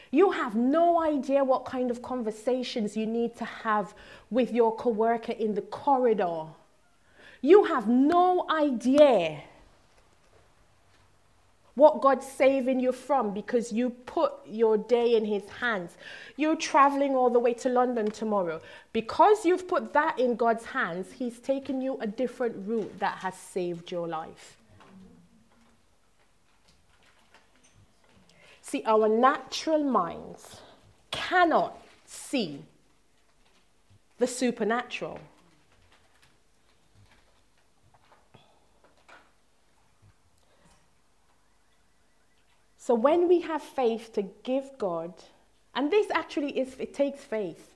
You 0.10 0.32
have 0.32 0.56
no 0.56 1.02
idea 1.02 1.44
what 1.44 1.66
kind 1.66 1.92
of 1.92 2.02
conversations 2.02 2.96
you 2.96 3.06
need 3.06 3.36
to 3.36 3.44
have 3.44 3.94
with 4.30 4.54
your 4.54 4.74
coworker 4.74 5.34
in 5.34 5.54
the 5.54 5.64
corridor. 5.64 6.46
You 7.42 7.66
have 7.66 7.90
no 7.90 8.46
idea 8.50 9.42
what 11.76 12.02
God's 12.02 12.26
saving 12.26 12.80
you 12.80 12.92
from 12.92 13.34
because 13.34 13.72
you 13.72 13.90
put 13.90 14.34
your 14.48 14.78
day 14.78 15.16
in 15.16 15.26
His 15.26 15.48
hands. 15.60 15.98
You're 16.38 16.56
traveling 16.56 17.16
all 17.16 17.30
the 17.30 17.40
way 17.40 17.54
to 17.56 17.70
London 17.70 18.10
tomorrow. 18.10 18.62
Because 18.94 19.46
you've 19.46 19.68
put 19.68 19.94
that 19.94 20.18
in 20.18 20.36
God's 20.36 20.66
hands, 20.66 21.12
He's 21.12 21.40
taken 21.40 21.82
you 21.82 21.98
a 22.00 22.08
different 22.08 22.68
route 22.68 23.00
that 23.00 23.18
has 23.20 23.36
saved 23.36 23.92
your 23.92 24.08
life. 24.08 24.58
See, 28.62 28.82
our 28.86 29.08
natural 29.08 29.84
minds 29.84 30.62
cannot 31.12 31.78
see 32.06 32.64
the 34.18 34.28
supernatural. 34.28 35.20
So 42.86 42.94
when 42.94 43.28
we 43.28 43.42
have 43.42 43.64
faith 43.64 44.14
to 44.14 44.22
give 44.44 44.78
God, 44.78 45.12
and 45.74 45.90
this 45.90 46.06
actually 46.12 46.52
is, 46.52 46.76
it 46.78 46.94
takes 46.94 47.20
faith. 47.20 47.74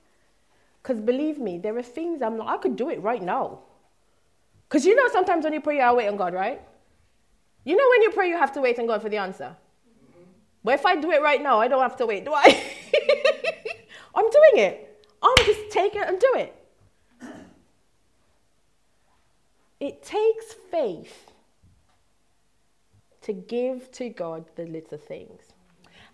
Because 0.80 1.00
believe 1.00 1.36
me, 1.36 1.58
there 1.58 1.76
are 1.76 1.82
things 1.82 2.22
I'm 2.22 2.38
like, 2.38 2.48
I 2.48 2.56
could 2.58 2.76
do 2.76 2.90
it 2.90 3.02
right 3.02 3.20
now. 3.20 3.58
Because 4.68 4.86
you 4.86 4.94
know, 4.94 5.08
sometimes 5.08 5.42
when 5.42 5.52
you 5.52 5.60
pray, 5.60 5.84
you 5.84 5.94
wait 5.96 6.06
on 6.06 6.16
God, 6.16 6.32
right? 6.32 6.62
You 7.64 7.76
know, 7.76 7.88
when 7.90 8.02
you 8.02 8.10
pray, 8.12 8.28
you 8.28 8.36
have 8.36 8.52
to 8.52 8.60
wait 8.60 8.78
on 8.78 8.86
God 8.86 9.02
for 9.02 9.08
the 9.08 9.16
answer. 9.16 9.56
But 10.62 10.74
if 10.74 10.86
I 10.86 10.94
do 10.94 11.10
it 11.10 11.20
right 11.22 11.42
now, 11.42 11.60
I 11.60 11.66
don't 11.66 11.82
have 11.82 11.96
to 11.96 12.06
wait, 12.06 12.24
do 12.24 12.32
I? 12.32 12.44
I'm 14.14 14.30
doing 14.30 14.64
it. 14.64 15.04
I'm 15.20 15.44
just 15.44 15.72
taking 15.72 16.02
it 16.02 16.08
and 16.08 16.20
do 16.20 16.34
it. 16.36 16.54
It 19.80 20.04
takes 20.04 20.52
faith 20.70 21.29
to 23.22 23.32
give 23.32 23.90
to 23.92 24.08
God 24.08 24.44
the 24.56 24.66
little 24.66 24.98
things. 24.98 25.42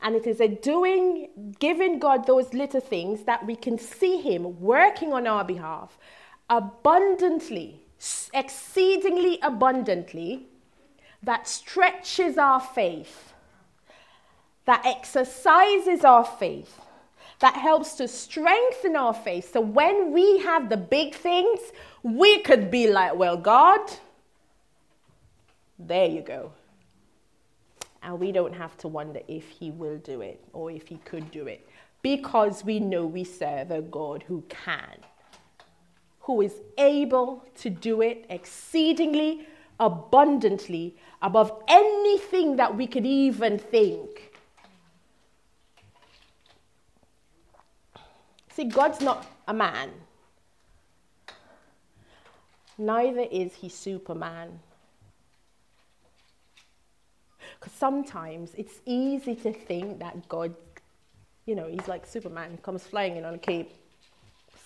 And 0.02 0.14
it 0.14 0.26
is 0.26 0.40
a 0.40 0.48
doing, 0.48 1.54
giving 1.58 1.98
God 1.98 2.26
those 2.26 2.52
little 2.52 2.80
things 2.80 3.24
that 3.24 3.46
we 3.46 3.56
can 3.56 3.78
see 3.78 4.20
Him 4.20 4.60
working 4.60 5.12
on 5.12 5.26
our 5.26 5.44
behalf 5.44 5.98
abundantly, 6.50 7.80
exceedingly 8.34 9.38
abundantly, 9.42 10.46
that 11.22 11.48
stretches 11.48 12.38
our 12.38 12.60
faith 12.60 13.32
that 14.66 14.84
exercises 14.84 16.04
our 16.04 16.24
faith, 16.24 16.80
that 17.38 17.54
helps 17.54 17.94
to 17.94 18.06
strengthen 18.06 18.96
our 18.96 19.14
faith. 19.14 19.52
So 19.52 19.60
when 19.60 20.12
we 20.12 20.40
have 20.40 20.68
the 20.68 20.76
big 20.76 21.14
things, 21.14 21.60
we 22.02 22.40
could 22.40 22.70
be 22.70 22.90
like, 22.90 23.14
well, 23.14 23.36
God, 23.36 23.80
there 25.78 26.06
you 26.06 26.20
go. 26.20 26.52
And 28.06 28.20
we 28.20 28.32
don't 28.32 28.54
have 28.54 28.78
to 28.78 28.88
wonder 28.88 29.20
if 29.28 29.48
He 29.48 29.72
will 29.72 29.98
do 29.98 30.20
it 30.22 30.40
or 30.52 30.70
if 30.70 30.86
He 30.86 30.96
could 31.04 31.30
do 31.32 31.48
it 31.48 31.68
because 32.02 32.64
we 32.64 32.78
know 32.78 33.04
we 33.04 33.24
serve 33.24 33.72
a 33.72 33.82
God 33.82 34.22
who 34.28 34.44
can, 34.48 34.98
who 36.20 36.40
is 36.40 36.54
able 36.78 37.44
to 37.56 37.68
do 37.68 38.00
it 38.02 38.24
exceedingly 38.30 39.48
abundantly 39.80 40.94
above 41.20 41.52
anything 41.66 42.54
that 42.56 42.76
we 42.76 42.86
could 42.86 43.04
even 43.04 43.58
think. 43.58 44.32
See, 48.52 48.64
God's 48.64 49.00
not 49.00 49.26
a 49.48 49.52
man. 49.52 49.90
Neither 52.78 53.26
is 53.30 53.54
he 53.54 53.68
Superman. 53.68 54.60
Because 57.38 57.55
sometimes 57.70 58.52
it's 58.56 58.80
easy 58.84 59.34
to 59.36 59.52
think 59.52 59.98
that 60.00 60.28
God, 60.28 60.54
you 61.46 61.54
know, 61.54 61.68
he's 61.68 61.88
like 61.88 62.06
Superman, 62.06 62.58
comes 62.62 62.84
flying 62.84 63.16
in 63.16 63.24
on 63.24 63.34
a 63.34 63.38
cape, 63.38 63.72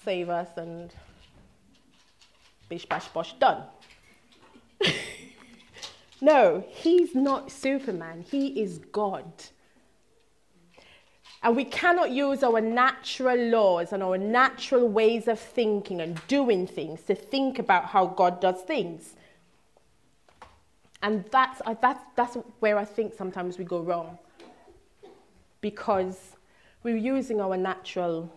save 0.04 0.28
us, 0.28 0.48
and 0.56 0.92
bish 2.68 2.86
bash 2.86 3.08
bosh 3.08 3.32
done. 3.34 3.64
no, 6.20 6.64
he's 6.68 7.14
not 7.14 7.50
Superman, 7.50 8.24
he 8.30 8.60
is 8.60 8.78
God. 8.92 9.32
And 11.42 11.56
we 11.56 11.64
cannot 11.64 12.10
use 12.10 12.42
our 12.42 12.60
natural 12.60 13.36
laws 13.36 13.92
and 13.92 14.02
our 14.02 14.18
natural 14.18 14.86
ways 14.86 15.26
of 15.26 15.40
thinking 15.40 16.00
and 16.00 16.20
doing 16.28 16.66
things 16.66 17.00
to 17.02 17.14
think 17.14 17.58
about 17.58 17.86
how 17.86 18.06
God 18.06 18.40
does 18.40 18.60
things. 18.60 19.14
And 21.02 21.24
that's, 21.30 21.62
uh, 21.64 21.74
that's, 21.80 22.00
that's 22.14 22.36
where 22.58 22.78
I 22.78 22.84
think 22.84 23.14
sometimes 23.14 23.58
we 23.58 23.64
go 23.64 23.80
wrong. 23.80 24.18
Because 25.60 26.36
we're 26.82 26.96
using 26.96 27.40
our 27.40 27.56
natural. 27.56 28.32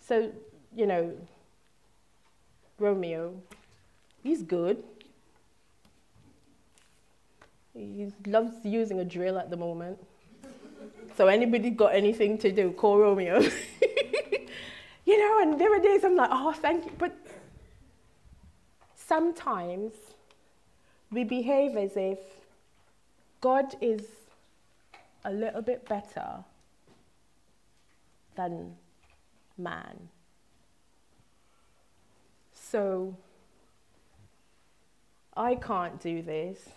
So, 0.00 0.32
you 0.74 0.86
know, 0.86 1.12
Romeo, 2.78 3.34
he's 4.22 4.42
good. 4.42 4.82
He 7.74 8.12
loves 8.26 8.52
using 8.64 9.00
a 9.00 9.04
drill 9.04 9.38
at 9.38 9.50
the 9.50 9.56
moment. 9.56 9.98
So 11.16 11.28
anybody 11.28 11.70
got 11.70 11.94
anything 11.94 12.38
to 12.38 12.52
do, 12.52 12.72
call 12.72 12.98
Romeo. 12.98 13.40
you 15.04 15.18
know, 15.18 15.40
and 15.42 15.58
there 15.60 15.74
are 15.74 15.80
days 15.80 16.04
I'm 16.04 16.14
like, 16.14 16.30
oh, 16.32 16.52
thank 16.52 16.84
you. 16.84 16.92
But 16.98 17.16
sometimes 18.94 19.92
we 21.10 21.24
behave 21.24 21.76
as 21.76 21.96
if 21.96 22.18
God 23.40 23.74
is 23.80 24.06
a 25.24 25.30
little 25.30 25.62
bit 25.62 25.88
better 25.88 26.44
than 28.34 28.76
man. 29.56 30.08
So 32.52 33.16
I 35.36 35.54
can't 35.54 36.00
do 36.00 36.22
this. 36.22 36.68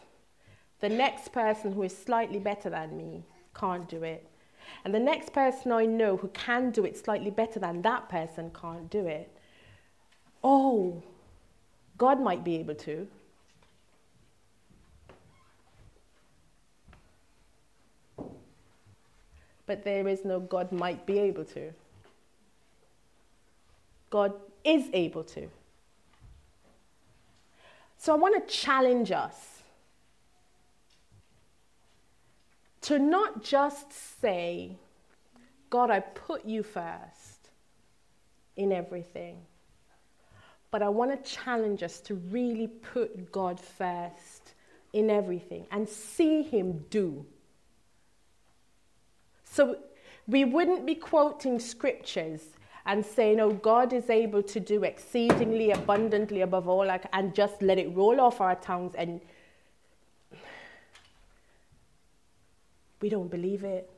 The 0.79 0.89
next 0.89 1.31
person 1.31 1.73
who 1.73 1.83
is 1.83 1.95
slightly 1.97 2.39
better 2.39 2.69
than 2.69 2.95
me 2.95 3.23
can't 3.55 3.87
do 3.87 4.03
it. 4.03 4.25
And 4.85 4.93
the 4.93 4.99
next 4.99 5.33
person 5.33 5.71
I 5.71 5.85
know 5.85 6.17
who 6.17 6.27
can 6.29 6.71
do 6.71 6.85
it 6.85 6.97
slightly 6.97 7.31
better 7.31 7.59
than 7.59 7.81
that 7.81 8.07
person 8.07 8.51
can't 8.59 8.89
do 8.89 9.05
it. 9.07 9.35
Oh, 10.43 11.03
God 11.97 12.21
might 12.21 12.43
be 12.43 12.55
able 12.57 12.75
to. 12.75 13.07
But 19.69 19.83
there 19.83 20.07
is 20.07 20.25
no 20.25 20.39
God 20.39 20.71
might 20.71 21.05
be 21.05 21.19
able 21.19 21.45
to. 21.45 21.71
God 24.09 24.33
is 24.63 24.89
able 24.93 25.23
to. 25.25 25.47
So 27.99 28.11
I 28.11 28.15
want 28.17 28.33
to 28.47 28.51
challenge 28.51 29.11
us 29.11 29.61
to 32.81 32.97
not 32.97 33.43
just 33.43 33.93
say, 34.19 34.75
God, 35.69 35.91
I 35.91 35.99
put 35.99 36.45
you 36.45 36.63
first 36.63 37.51
in 38.55 38.71
everything, 38.71 39.37
but 40.71 40.81
I 40.81 40.89
want 40.89 41.11
to 41.11 41.31
challenge 41.31 41.83
us 41.83 41.99
to 41.99 42.15
really 42.15 42.65
put 42.65 43.31
God 43.31 43.59
first 43.59 44.55
in 44.93 45.11
everything 45.11 45.67
and 45.69 45.87
see 45.87 46.41
Him 46.41 46.85
do. 46.89 47.23
So 49.51 49.77
we 50.27 50.45
wouldn't 50.45 50.85
be 50.85 50.95
quoting 50.95 51.59
scriptures 51.59 52.41
and 52.85 53.03
saying, 53.03 53.39
oh, 53.39 53.51
God 53.51 53.93
is 53.93 54.09
able 54.09 54.43
to 54.43 54.59
do 54.59 54.83
exceedingly 54.83 55.71
abundantly 55.71 56.41
above 56.41 56.67
all, 56.67 56.89
and 57.13 57.35
just 57.35 57.61
let 57.61 57.77
it 57.77 57.95
roll 57.95 58.21
off 58.21 58.41
our 58.41 58.55
tongues 58.55 58.93
and 58.95 59.19
we 63.01 63.09
don't 63.09 63.29
believe 63.29 63.63
it. 63.63 63.89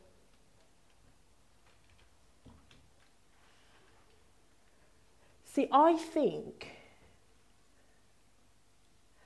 See, 5.45 5.67
I 5.71 5.97
think 5.97 6.71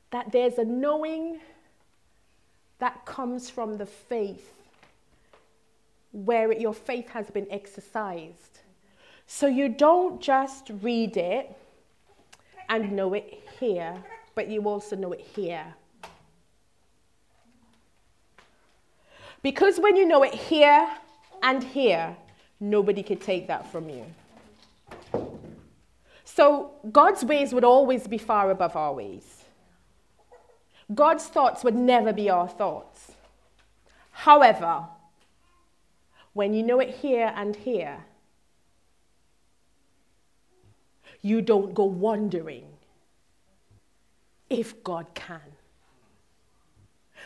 that 0.09 0.31
there's 0.31 0.57
a 0.57 0.65
knowing 0.65 1.39
that 2.79 3.05
comes 3.05 3.49
from 3.49 3.77
the 3.77 3.85
faith 3.85 4.53
where 6.15 6.53
your 6.53 6.73
faith 6.73 7.09
has 7.09 7.29
been 7.29 7.45
exercised. 7.51 8.59
So 9.27 9.47
you 9.47 9.67
don't 9.67 10.21
just 10.21 10.71
read 10.81 11.17
it 11.17 11.53
and 12.69 12.93
know 12.93 13.13
it 13.13 13.43
here, 13.59 14.01
but 14.33 14.47
you 14.47 14.61
also 14.61 14.95
know 14.95 15.11
it 15.11 15.19
here. 15.19 15.65
Because 19.43 19.77
when 19.77 19.97
you 19.97 20.07
know 20.07 20.23
it 20.23 20.33
here 20.33 20.89
and 21.43 21.61
here, 21.61 22.15
nobody 22.61 23.03
could 23.03 23.19
take 23.19 23.47
that 23.47 23.69
from 23.69 23.89
you. 23.89 24.05
So 26.23 26.71
God's 26.91 27.25
ways 27.25 27.53
would 27.53 27.65
always 27.65 28.07
be 28.07 28.17
far 28.17 28.51
above 28.51 28.77
our 28.77 28.93
ways. 28.93 29.43
God's 30.93 31.25
thoughts 31.25 31.63
would 31.63 31.75
never 31.75 32.13
be 32.13 32.29
our 32.29 32.47
thoughts. 32.47 33.11
However, 34.11 34.85
when 36.35 36.53
you 36.53 36.63
know 36.63 36.81
it 36.81 36.89
here 36.89 37.31
and 37.33 37.55
here, 37.55 37.97
you 41.21 41.41
don't 41.41 41.73
go 41.73 41.85
wondering 41.85 42.65
if 44.49 44.83
God 44.83 45.07
can. 45.13 45.39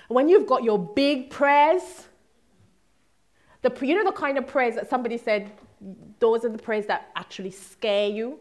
When 0.10 0.30
you've 0.30 0.46
got 0.46 0.64
your 0.64 0.78
big 0.78 1.32
prayers, 1.32 1.82
the, 3.64 3.76
you 3.82 3.96
know 3.96 4.06
the 4.06 4.16
kind 4.16 4.38
of 4.38 4.46
prayers 4.46 4.76
that 4.76 4.92
somebody 4.92 5.18
said, 5.18 5.50
those 6.20 6.46
are 6.46 6.50
the 6.50 6.60
prayers 6.60 6.86
that 6.86 7.10
actually 7.16 7.50
scare 7.50 8.10
you? 8.10 8.38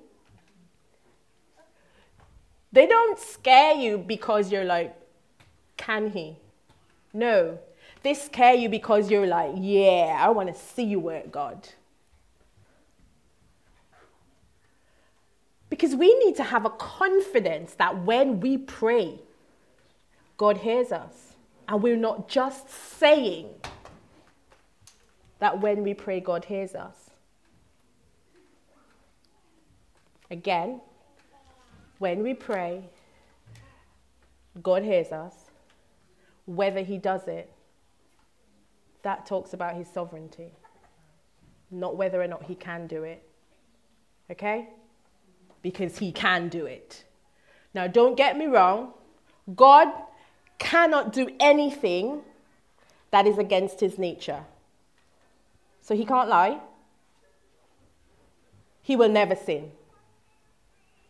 They 2.72 2.86
don't 2.86 3.18
scare 3.18 3.74
you 3.74 3.96
because 3.96 4.52
you're 4.52 4.66
like, 4.66 4.94
can 5.78 6.10
he? 6.10 6.36
No. 7.14 7.58
They 8.08 8.14
scare 8.14 8.54
you 8.54 8.70
because 8.70 9.10
you're 9.10 9.26
like, 9.26 9.52
yeah, 9.58 10.16
I 10.18 10.30
want 10.30 10.48
to 10.48 10.58
see 10.58 10.82
you 10.82 10.98
work, 10.98 11.30
God. 11.30 11.68
Because 15.68 15.94
we 15.94 16.18
need 16.24 16.34
to 16.36 16.42
have 16.42 16.64
a 16.64 16.70
confidence 16.70 17.74
that 17.74 18.04
when 18.04 18.40
we 18.40 18.56
pray, 18.56 19.18
God 20.38 20.56
hears 20.56 20.90
us. 20.90 21.34
And 21.68 21.82
we're 21.82 21.98
not 21.98 22.30
just 22.30 22.70
saying, 22.70 23.50
that 25.38 25.60
when 25.60 25.82
we 25.82 25.92
pray, 25.92 26.18
God 26.18 26.46
hears 26.46 26.74
us. 26.74 27.10
Again, 30.30 30.80
when 31.98 32.22
we 32.22 32.32
pray, 32.32 32.84
God 34.62 34.82
hears 34.82 35.12
us. 35.12 35.34
Whether 36.46 36.80
He 36.80 36.96
does 36.96 37.28
it, 37.28 37.52
that 39.08 39.26
talks 39.26 39.54
about 39.54 39.74
His 39.74 39.88
sovereignty, 39.88 40.50
not 41.70 41.96
whether 41.96 42.20
or 42.20 42.28
not 42.28 42.44
He 42.44 42.54
can 42.54 42.86
do 42.86 43.02
it. 43.02 43.22
Okay? 44.30 44.68
Because 45.62 45.98
He 45.98 46.12
can 46.12 46.48
do 46.48 46.66
it. 46.66 47.04
Now, 47.72 47.86
don't 47.86 48.16
get 48.16 48.36
me 48.36 48.46
wrong, 48.46 48.92
God 49.56 49.88
cannot 50.58 51.12
do 51.12 51.28
anything 51.40 52.20
that 53.10 53.26
is 53.26 53.38
against 53.38 53.80
His 53.80 53.98
nature. 53.98 54.44
So 55.88 55.94
he 55.94 56.04
can't 56.04 56.28
lie. 56.28 56.58
He 58.82 58.94
will 58.94 59.08
never 59.08 59.34
sin. 59.34 59.70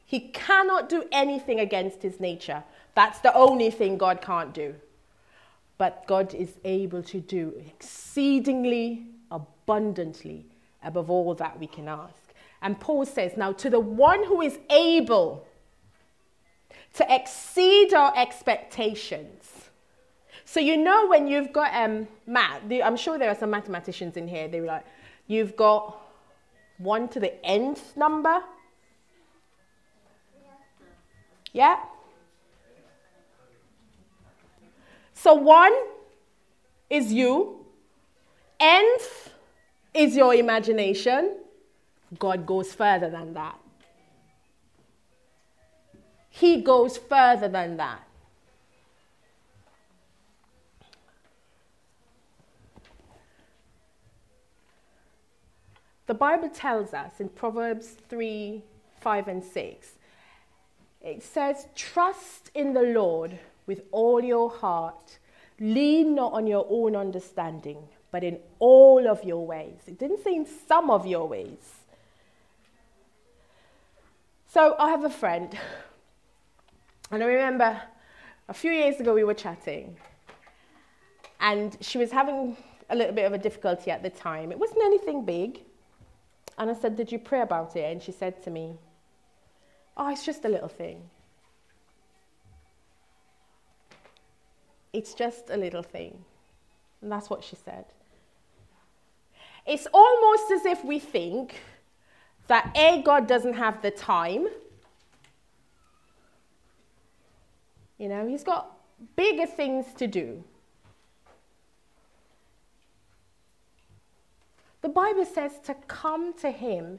He 0.07 0.21
cannot 0.21 0.89
do 0.89 1.03
anything 1.11 1.59
against 1.59 2.03
his 2.03 2.21
nature. 2.21 2.63
That's 2.95 3.19
the 3.19 3.35
only 3.35 3.73
thing 3.73 3.99
God 3.99 4.23
can't 4.23 4.55
do. 4.55 4.77
But 5.79 6.07
God 6.07 6.35
is 6.35 6.55
able 6.65 7.03
to 7.05 7.21
do 7.21 7.55
exceedingly 7.67 9.07
abundantly 9.31 10.47
above 10.83 11.11
all 11.11 11.35
that 11.35 11.59
we 11.59 11.67
can 11.67 11.89
ask. 11.89 12.15
And 12.61 12.79
Paul 12.79 13.07
says, 13.07 13.37
Now 13.37 13.53
to 13.53 13.71
the 13.71 13.81
one 13.81 14.25
who 14.25 14.43
is 14.43 14.59
able 14.71 15.47
to 16.95 17.15
exceed 17.15 17.95
our 17.95 18.13
expectations 18.17 19.59
so 20.51 20.61
you 20.61 20.79
know 20.79 21.07
when 21.09 21.27
you've 21.27 21.53
got 21.53 21.75
um, 21.75 22.09
math, 22.27 22.63
I'm 22.73 22.97
sure 22.97 23.19
there 23.19 23.29
are 23.29 23.35
some 23.35 23.51
mathematicians 23.51 24.17
in 24.17 24.27
here. 24.27 24.49
They 24.49 24.63
were 24.63 24.67
like, 24.67 24.87
you've 25.27 25.55
got 25.57 26.01
one 26.79 27.07
to 27.09 27.21
the 27.21 27.45
nth 27.45 27.95
number. 27.99 28.41
Yeah. 31.53 31.77
So 35.21 35.35
one 35.35 35.73
is 36.89 37.13
you, 37.13 37.67
nth 38.61 39.33
is 39.93 40.15
your 40.15 40.33
imagination. 40.33 41.39
God 42.21 42.47
goes 42.47 42.73
further 42.73 43.11
than 43.11 43.35
that. 43.35 43.59
He 46.31 46.63
goes 46.63 46.99
further 46.99 47.49
than 47.49 47.79
that. 47.79 48.07
The 56.07 56.15
Bible 56.15 56.49
tells 56.49 56.95
us 56.95 57.19
in 57.19 57.29
Proverbs 57.31 57.97
3 58.09 58.63
5 59.01 59.29
and 59.29 59.43
6, 59.43 59.89
it 61.03 61.23
says, 61.25 61.67
Trust 61.75 62.53
in 62.55 62.73
the 62.73 62.83
Lord 62.83 63.41
with 63.69 63.83
all 63.93 64.25
your 64.25 64.51
heart, 64.51 65.19
lean 65.61 66.17
not 66.17 66.33
on 66.33 66.49
your 66.49 66.67
own 66.69 66.97
understanding, 66.97 67.79
but 68.11 68.25
in 68.25 68.41
all 68.59 69.07
of 69.07 69.23
your 69.23 69.47
ways. 69.47 69.83
It 69.87 69.99
didn't 69.99 70.25
say 70.25 70.35
in 70.35 70.47
some 70.67 70.91
of 70.91 71.07
your 71.07 71.29
ways. 71.29 71.79
So 74.49 74.75
I 74.79 74.89
have 74.89 75.05
a 75.05 75.11
friend. 75.11 75.57
And 77.11 77.23
I 77.23 77.27
remember 77.27 77.81
a 78.51 78.53
few 78.53 78.71
years 78.71 79.01
ago 79.01 79.15
we 79.15 79.25
were 79.25 79.33
chatting, 79.33 79.97
and 81.41 81.75
she 81.81 81.97
was 81.97 82.11
having 82.11 82.55
a 82.91 82.95
little 82.95 83.15
bit 83.15 83.25
of 83.25 83.33
a 83.33 83.39
difficulty 83.39 83.91
at 83.91 84.03
the 84.03 84.11
time. 84.11 84.53
It 84.53 84.59
wasn't 84.59 84.83
anything 84.85 85.25
big. 85.25 85.61
And 86.59 86.71
I 86.71 86.75
said, 86.75 86.97
Did 86.97 87.11
you 87.11 87.19
pray 87.19 87.41
about 87.41 87.77
it? 87.77 87.91
And 87.91 88.03
she 88.03 88.13
said 88.13 88.43
to 88.43 88.51
me, 88.51 88.77
Oh, 89.97 90.11
it's 90.11 90.27
just 90.27 90.45
a 90.45 90.51
little 90.51 90.69
thing. 90.69 91.09
It's 94.93 95.15
just 95.15 95.51
a 95.51 95.57
little 95.57 95.83
thing. 95.83 96.25
And 97.03 97.13
that's 97.13 97.31
what 97.31 97.45
she 97.45 97.57
said. 97.57 97.85
It's 99.67 99.87
almost 99.93 100.51
as 100.51 100.65
if 100.65 100.85
we 100.85 100.99
think 100.99 101.61
that 102.47 102.73
A, 102.75 103.03
God 103.03 103.27
doesn't 103.27 103.53
have 103.53 103.83
the 103.83 103.91
time. 103.91 104.49
You 107.99 108.09
know, 108.09 108.27
He's 108.27 108.45
got 108.45 108.77
bigger 109.15 109.47
things 109.47 109.87
to 109.99 110.07
do. 110.07 110.43
The 114.81 114.89
Bible 114.89 115.27
says 115.27 115.59
to 115.65 115.75
come 115.87 116.33
to 116.39 116.51
Him 116.51 116.99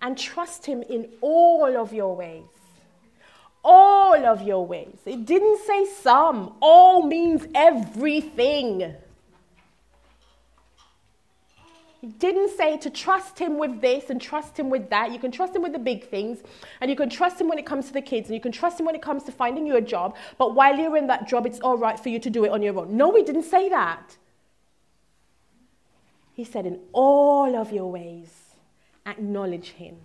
and 0.00 0.18
trust 0.18 0.66
Him 0.66 0.82
in 0.82 1.08
all 1.20 1.76
of 1.76 1.92
your 1.92 2.16
ways. 2.16 2.61
All 3.64 4.26
of 4.26 4.42
your 4.42 4.66
ways. 4.66 4.98
It 5.06 5.24
didn't 5.24 5.60
say 5.60 5.86
some, 5.86 6.54
all 6.60 7.06
means 7.06 7.46
everything. 7.54 8.94
He 12.02 12.08
didn't 12.08 12.50
say 12.56 12.76
to 12.78 12.90
trust 12.90 13.38
him 13.38 13.58
with 13.58 13.80
this 13.80 14.10
and 14.10 14.20
trust 14.20 14.58
him 14.58 14.70
with 14.70 14.90
that. 14.90 15.12
You 15.12 15.20
can 15.20 15.30
trust 15.30 15.54
him 15.54 15.62
with 15.62 15.72
the 15.72 15.78
big 15.78 16.08
things, 16.08 16.42
and 16.80 16.90
you 16.90 16.96
can 16.96 17.08
trust 17.08 17.40
him 17.40 17.46
when 17.46 17.58
it 17.58 17.64
comes 17.64 17.86
to 17.86 17.92
the 17.92 18.02
kids, 18.02 18.26
and 18.26 18.34
you 18.34 18.40
can 18.40 18.50
trust 18.50 18.80
him 18.80 18.86
when 18.86 18.96
it 18.96 19.02
comes 19.02 19.22
to 19.24 19.32
finding 19.32 19.68
you 19.68 19.76
a 19.76 19.80
job. 19.80 20.16
But 20.36 20.56
while 20.56 20.76
you're 20.76 20.96
in 20.96 21.06
that 21.06 21.28
job, 21.28 21.46
it's 21.46 21.60
all 21.60 21.78
right 21.78 21.98
for 21.98 22.08
you 22.08 22.18
to 22.18 22.28
do 22.28 22.44
it 22.44 22.50
on 22.50 22.60
your 22.60 22.76
own. 22.76 22.96
No, 22.96 23.14
he 23.14 23.22
didn't 23.22 23.44
say 23.44 23.68
that. 23.68 24.16
He 26.34 26.42
said, 26.42 26.66
In 26.66 26.80
all 26.92 27.54
of 27.54 27.72
your 27.72 27.88
ways, 27.88 28.56
acknowledge 29.06 29.70
him. 29.70 29.98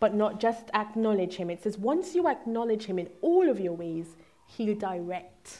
But 0.00 0.14
not 0.14 0.40
just 0.40 0.70
acknowledge 0.74 1.36
him. 1.36 1.50
It 1.50 1.62
says, 1.62 1.78
once 1.78 2.14
you 2.14 2.26
acknowledge 2.26 2.86
him 2.86 2.98
in 2.98 3.08
all 3.20 3.48
of 3.48 3.60
your 3.60 3.74
ways, 3.74 4.16
he'll 4.46 4.74
direct 4.74 5.58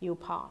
your 0.00 0.16
path. 0.16 0.50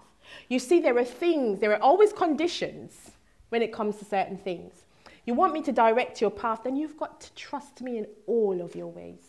You 0.49 0.57
see, 0.57 0.79
there 0.79 0.97
are 0.97 1.05
things, 1.05 1.59
there 1.59 1.73
are 1.73 1.81
always 1.81 2.11
conditions 2.11 3.11
when 3.49 3.61
it 3.61 3.71
comes 3.71 3.97
to 3.97 4.05
certain 4.05 4.37
things. 4.37 4.85
You 5.25 5.33
want 5.33 5.53
me 5.53 5.61
to 5.63 5.71
direct 5.71 6.21
your 6.21 6.31
path, 6.31 6.61
then 6.63 6.75
you've 6.75 6.97
got 6.97 7.21
to 7.21 7.33
trust 7.35 7.81
me 7.81 7.97
in 7.97 8.07
all 8.25 8.61
of 8.61 8.75
your 8.75 8.91
ways. 8.91 9.25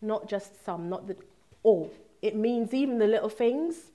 Not 0.00 0.28
just 0.28 0.64
some, 0.64 0.88
not 0.88 1.06
the 1.06 1.16
all. 1.62 1.92
It 2.22 2.36
means 2.36 2.72
even 2.72 2.98
the 2.98 3.06
little 3.06 3.28
things. 3.28 3.90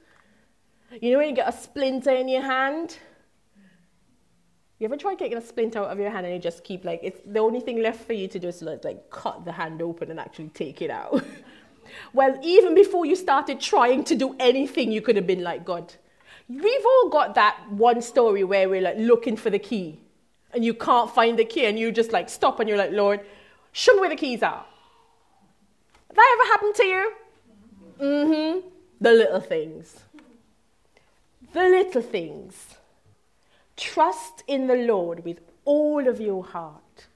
You 1.01 1.11
know 1.11 1.17
when 1.19 1.29
you 1.29 1.35
get 1.35 1.49
a 1.49 1.57
splinter 1.57 2.11
in 2.11 2.27
your 2.27 2.43
hand? 2.43 2.97
You 4.79 4.85
ever 4.85 4.97
tried 4.97 5.17
getting 5.17 5.37
a 5.37 5.41
splinter 5.41 5.79
out 5.79 5.91
of 5.91 5.99
your 5.99 6.09
hand 6.09 6.25
and 6.25 6.35
you 6.35 6.41
just 6.41 6.63
keep 6.63 6.83
like 6.83 6.99
it's 7.01 7.21
the 7.25 7.39
only 7.39 7.61
thing 7.61 7.81
left 7.81 8.05
for 8.05 8.13
you 8.13 8.27
to 8.27 8.39
do 8.39 8.49
is 8.49 8.61
like, 8.61 8.83
like 8.83 9.09
cut 9.09 9.45
the 9.45 9.53
hand 9.53 9.81
open 9.81 10.11
and 10.11 10.19
actually 10.19 10.49
take 10.49 10.81
it 10.81 10.89
out. 10.89 11.23
well, 12.13 12.37
even 12.43 12.75
before 12.75 13.05
you 13.05 13.15
started 13.15 13.61
trying 13.61 14.03
to 14.03 14.15
do 14.15 14.35
anything, 14.39 14.91
you 14.91 15.01
could 15.01 15.15
have 15.15 15.27
been 15.27 15.43
like, 15.43 15.63
God, 15.63 15.93
We've 16.47 16.85
all 16.85 17.09
got 17.09 17.35
that 17.35 17.59
one 17.71 18.01
story 18.01 18.43
where 18.43 18.69
we're 18.69 18.81
like 18.81 18.97
looking 18.97 19.35
for 19.35 19.49
the 19.49 19.57
key 19.57 19.99
and 20.53 20.63
you 20.63 20.73
can't 20.75 21.09
find 21.09 21.39
the 21.39 21.45
key 21.45 21.65
and 21.65 21.79
you 21.79 21.91
just 21.91 22.11
like 22.11 22.29
stop 22.29 22.59
and 22.59 22.69
you're 22.69 22.77
like, 22.77 22.91
Lord, 22.91 23.21
show 23.71 23.93
me 23.95 24.01
where 24.01 24.09
the 24.09 24.15
keys 24.15 24.43
are. 24.43 24.63
Has 26.07 26.15
that 26.15 26.37
ever 26.39 26.51
happened 26.51 26.75
to 26.75 26.83
you? 26.83 27.11
Mm 27.99 28.27
hmm. 28.27 28.67
The 29.01 29.11
little 29.11 29.39
things. 29.39 29.99
The 31.53 31.63
little 31.63 32.01
things. 32.01 32.75
Trust 33.77 34.43
in 34.47 34.67
the 34.67 34.75
Lord 34.75 35.23
with 35.23 35.39
all 35.65 36.07
of 36.07 36.21
your 36.21 36.43
heart. 36.43 37.07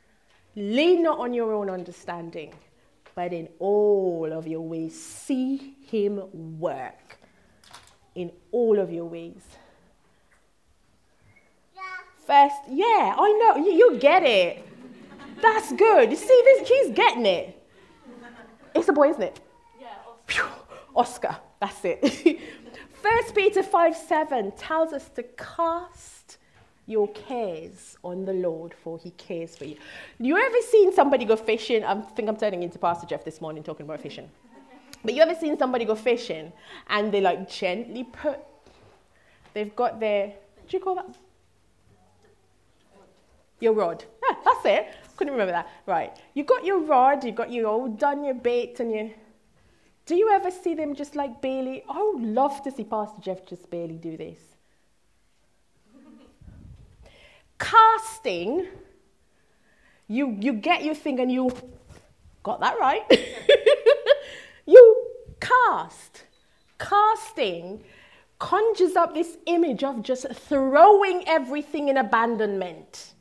Lean 0.55 1.03
not 1.03 1.19
on 1.19 1.33
your 1.33 1.53
own 1.53 1.69
understanding, 1.69 2.53
but 3.15 3.31
in 3.31 3.47
all 3.59 4.29
of 4.31 4.47
your 4.47 4.61
ways 4.61 5.01
see 5.01 5.75
Him 5.83 6.21
work 6.59 7.19
in 8.15 8.31
all 8.51 8.79
of 8.79 8.91
your 8.91 9.05
ways. 9.05 9.41
First, 12.27 12.57
yeah, 12.69 13.15
I 13.17 13.31
know, 13.41 13.65
you, 13.65 13.71
you 13.71 13.97
get 13.97 14.21
it. 14.21 14.63
That's 15.41 15.71
good. 15.73 16.11
You 16.11 16.15
see 16.15 16.41
this? 16.45 16.67
She's 16.67 16.91
getting 16.91 17.25
it. 17.25 17.59
It's 18.75 18.87
a 18.87 18.93
boy, 18.93 19.09
isn't 19.09 19.23
it? 19.23 19.39
Yeah, 19.81 19.87
Oscar. 20.05 20.49
Oscar, 20.95 21.37
that's 21.59 21.79
it. 21.83 22.39
First 22.93 23.33
Peter 23.33 23.63
5 23.63 23.95
7 23.95 24.51
tells 24.51 24.93
us 24.93 25.09
to 25.15 25.23
cast 25.23 26.18
your 26.89 27.07
cares 27.09 27.97
on 28.03 28.25
the 28.25 28.33
Lord, 28.33 28.73
for 28.73 28.97
he 28.97 29.11
cares 29.11 29.55
for 29.55 29.65
you. 29.65 29.77
You 30.19 30.37
ever 30.37 30.57
seen 30.67 30.91
somebody 30.91 31.23
go 31.23 31.35
fishing? 31.35 31.83
I 31.83 32.01
think 32.01 32.27
I'm 32.27 32.35
turning 32.35 32.63
into 32.63 32.79
Pastor 32.79 33.05
Jeff 33.05 33.23
this 33.23 33.39
morning 33.39 33.63
talking 33.63 33.85
about 33.85 34.01
fishing. 34.01 34.29
But 35.05 35.13
you 35.13 35.21
ever 35.21 35.35
seen 35.35 35.57
somebody 35.57 35.85
go 35.85 35.95
fishing 35.95 36.51
and 36.87 37.11
they 37.11 37.21
like 37.21 37.49
gently 37.49 38.03
put, 38.03 38.39
they've 39.53 39.73
got 39.75 39.99
their, 39.99 40.27
what 40.27 40.67
do 40.67 40.77
you 40.77 40.83
call 40.83 40.95
that? 40.95 41.15
Your 43.59 43.73
rod. 43.73 44.03
Yeah, 44.27 44.35
that's 44.45 44.65
it. 44.65 44.95
Couldn't 45.15 45.33
remember 45.33 45.51
that. 45.51 45.69
Right. 45.85 46.17
You 46.33 46.43
got 46.43 46.65
your 46.65 46.79
rod, 46.79 47.23
you 47.23 47.31
got 47.31 47.51
your 47.51 47.67
all 47.67 47.87
done 47.87 48.23
your 48.23 48.33
bait 48.33 48.79
and 48.79 48.91
you. 48.91 49.11
Do 50.05 50.15
you 50.15 50.31
ever 50.31 50.49
see 50.49 50.73
them 50.73 50.95
just 50.95 51.15
like 51.15 51.39
barely? 51.39 51.83
I 51.87 52.01
would 52.01 52.23
love 52.23 52.63
to 52.63 52.71
see 52.71 52.83
Pastor 52.83 53.21
Jeff 53.21 53.45
just 53.45 53.69
barely 53.69 53.97
do 53.97 54.17
this. 54.17 54.48
Casting, 57.59 58.65
you 60.07 60.37
you 60.39 60.53
get 60.53 60.83
your 60.83 60.95
thing 60.95 61.19
and 61.19 61.31
you 61.31 61.51
got 62.41 62.59
that 62.61 62.79
right. 62.79 63.03
You 64.69 65.07
cast. 65.39 66.25
Casting 66.77 67.83
conjures 68.37 68.95
up 68.95 69.15
this 69.15 69.35
image 69.47 69.83
of 69.83 70.03
just 70.03 70.27
throwing 70.31 71.27
everything 71.27 71.87
in 71.87 71.97
abandonment. 71.97 73.15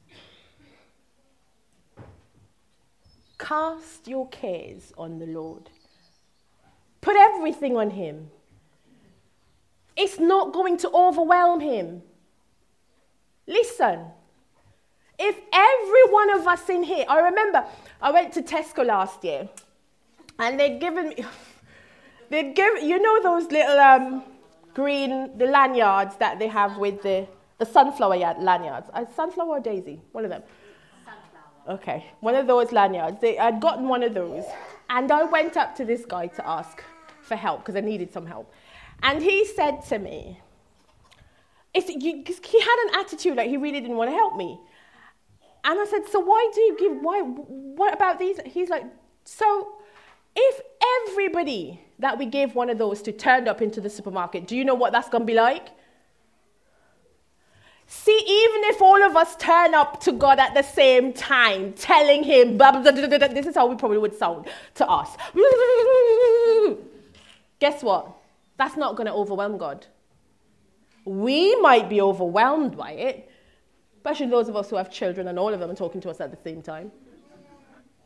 Cast 3.39 4.07
your 4.07 4.29
cares 4.29 4.93
on 4.99 5.19
the 5.19 5.27
Lord. 5.27 5.71
Put 7.01 7.17
everything 7.17 7.79
on 7.79 7.89
Him. 7.89 8.31
It's 9.97 10.21
not 10.21 10.53
going 10.53 10.77
to 10.79 10.91
overwhelm 10.91 11.61
Him. 11.61 12.03
Listen, 13.47 14.01
if 15.19 15.37
every 15.53 16.13
one 16.13 16.31
of 16.39 16.47
us 16.47 16.69
in 16.69 16.83
here, 16.83 17.05
I 17.09 17.21
remember 17.21 17.65
I 18.01 18.11
went 18.13 18.33
to 18.35 18.43
Tesco 18.43 18.87
last 18.87 19.25
year 19.25 19.49
and 20.39 20.59
they'd 20.59 20.79
given 20.79 21.09
me, 21.09 21.25
they'd 22.31 22.55
give, 22.55 22.83
you 22.83 23.01
know 23.01 23.23
those 23.23 23.51
little 23.51 23.79
um, 23.79 24.23
green, 24.75 25.37
the 25.37 25.47
lanyards 25.47 26.17
that 26.17 26.39
they 26.39 26.47
have 26.47 26.79
with 26.79 27.03
the, 27.03 27.27
the 27.59 27.67
sunflower 27.67 28.17
yard 28.17 28.37
lanyards. 28.39 28.89
Uh, 28.95 29.05
sunflower 29.17 29.49
or 29.49 29.61
daisy? 29.61 30.01
One 30.13 30.25
of 30.25 30.31
them. 30.31 30.43
Sunflower. 31.05 31.79
Okay, 31.79 32.07
one 32.21 32.37
of 32.37 32.47
those 32.47 32.71
lanyards. 32.71 33.21
They, 33.21 33.39
I'd 33.39 33.61
gotten 33.61 33.89
one 33.89 34.05
of 34.05 34.15
those. 34.15 34.45
And 34.89 35.11
I 35.11 35.25
went 35.25 35.57
up 35.57 35.75
to 35.77 35.85
this 35.85 36.07
guy 36.07 36.29
to 36.29 36.49
ask 36.49 36.83
for 37.23 37.35
help 37.35 37.61
because 37.61 37.77
I 37.77 37.81
needed 37.81 38.13
some 38.13 38.25
help. 38.25 38.53
And 39.03 39.23
he 39.23 39.45
said 39.45 39.85
to 39.89 39.99
me, 39.99 40.41
you, 41.75 42.25
he 42.25 42.61
had 42.61 42.89
an 42.89 43.01
attitude 43.01 43.37
like 43.37 43.49
he 43.49 43.57
really 43.57 43.81
didn't 43.81 43.97
want 43.97 44.11
to 44.11 44.15
help 44.15 44.37
me. 44.37 44.59
And 45.69 45.79
I 45.79 45.85
said, 45.85 46.09
So 46.09 46.19
why 46.19 46.51
do 46.55 46.61
you 46.63 46.77
give, 46.79 46.93
why, 47.03 47.21
what 47.21 47.93
about 47.93 48.19
these? 48.19 48.41
He's 48.47 48.71
like, 48.71 48.85
So 49.25 49.75
if 50.35 50.61
everybody 51.09 51.81
that 51.99 52.19
we 52.19 52.25
gave 52.25 52.55
one 52.55 52.71
of 52.71 52.79
those 52.79 53.03
to 53.03 53.13
turned 53.13 53.49
up 53.49 53.61
into 53.61 53.83
the 53.83 53.91
supermarket, 53.91 54.47
do 54.47 54.57
you 54.57 54.65
know 54.65 54.75
what 54.75 54.93
that's 54.93 55.11
going 55.11 55.23
to 55.23 55.27
be 55.27 55.35
like? 55.35 55.69
See, 57.87 58.19
even 58.19 58.65
if 58.71 58.81
all 58.81 59.03
of 59.03 59.15
us 59.15 59.37
turn 59.37 59.75
up 59.75 60.01
to 60.03 60.13
God 60.13 60.39
at 60.39 60.55
the 60.55 60.63
same 60.63 61.13
time, 61.13 61.75
telling 61.75 62.23
Him, 62.23 62.57
blah, 62.57 62.73
blah, 62.73 62.81
blah, 62.91 62.93
this 63.29 63.47
is 63.47 63.55
how 63.55 63.67
we 63.67 63.77
probably 63.77 63.99
would 63.99 64.17
sound 64.17 64.47
to 64.77 64.89
us. 64.89 65.17
Guess 67.61 67.83
what? 67.83 68.15
That's 68.57 68.77
not 68.77 68.97
going 68.97 69.07
to 69.07 69.13
overwhelm 69.13 69.59
God. 69.59 69.87
We 71.05 71.57
might 71.61 71.91
be 71.91 72.01
overwhelmed 72.01 72.77
by 72.77 72.93
it, 72.93 73.28
especially 74.09 74.31
those 74.31 74.49
of 74.49 74.57
us 74.57 74.71
who 74.71 74.77
have 74.77 74.91
children 74.91 75.29
and 75.29 75.39
all 75.39 75.53
of 75.53 75.61
them 75.61 75.71
are 75.71 75.75
talking 75.75 76.01
to 76.01 76.09
us 76.09 76.19
at 76.19 76.31
the 76.31 76.37
same 76.43 76.63
time 76.63 76.91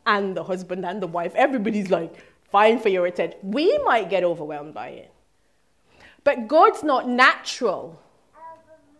and 0.05 0.35
the 0.35 0.43
husband 0.43 0.85
and 0.85 1.01
the 1.01 1.07
wife, 1.07 1.33
everybody's 1.33 1.89
like 1.89 2.13
fine 2.51 2.77
for 2.77 2.89
your 2.89 3.05
attention. 3.05 3.39
We 3.41 3.77
might 3.79 4.09
get 4.09 4.25
overwhelmed 4.25 4.73
by 4.73 4.89
it. 4.89 5.13
But 6.25 6.49
God's 6.49 6.83
not 6.83 7.07
natural. 7.07 8.01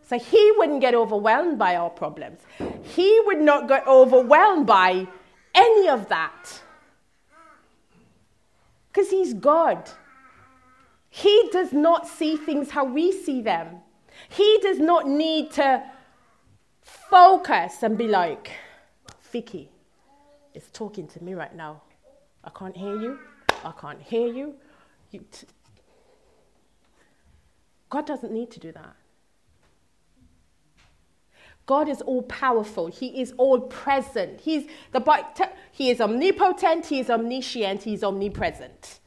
So 0.08 0.18
he 0.18 0.54
wouldn't 0.58 0.80
get 0.80 0.96
overwhelmed 0.96 1.60
by 1.60 1.76
our 1.76 1.90
problems. 1.90 2.40
He 2.84 3.20
would 3.26 3.42
not 3.42 3.68
get 3.68 3.86
overwhelmed 3.86 4.66
by 4.66 5.06
any 5.54 5.90
of 5.90 6.08
that. 6.08 6.62
Because 8.92 9.10
He's 9.10 9.34
God. 9.34 9.90
He 11.10 11.50
does 11.52 11.74
not 11.74 12.08
see 12.08 12.38
things 12.38 12.72
how 12.72 12.86
we 12.86 13.12
see 13.12 13.42
them. 13.42 13.78
He 14.30 14.60
does 14.62 14.80
not 14.80 15.08
need 15.08 15.52
to 15.52 15.84
focus 16.84 17.84
and 17.84 17.98
be 17.98 18.08
like, 18.08 18.52
Vicky 19.32 19.70
is 20.54 20.70
talking 20.72 21.08
to 21.08 21.24
me 21.24 21.34
right 21.34 21.56
now. 21.56 21.82
I 22.44 22.50
can't 22.50 22.76
hear 22.76 23.00
you. 23.00 23.20
I 23.64 23.72
can't 23.80 24.02
hear 24.02 24.28
you. 24.28 24.56
you 25.12 25.24
t- 25.32 25.48
God 27.90 28.06
doesn't 28.06 28.32
need 28.32 28.52
to 28.52 28.60
do 28.60 28.72
that. 28.72 28.96
God 31.66 31.88
is 31.88 32.02
all 32.02 32.24
powerful. 32.24 32.88
He 32.88 33.22
is 33.22 33.34
all 33.38 33.62
present. 33.62 34.42
He's 34.42 34.68
the 34.92 35.50
he 35.72 35.90
is 35.90 36.02
omnipotent, 36.02 36.88
he 36.88 37.00
is 37.00 37.10
omniscient, 37.10 37.84
he 37.84 37.94
is 37.94 38.04
omnipresent. 38.04 39.00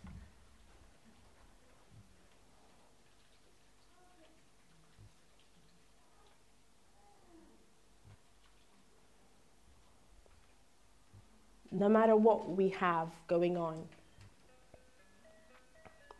No 11.79 11.91
matter 11.91 12.17
what 12.17 12.49
we 12.49 12.71
have 12.71 13.09
going 13.29 13.59
on. 13.59 13.83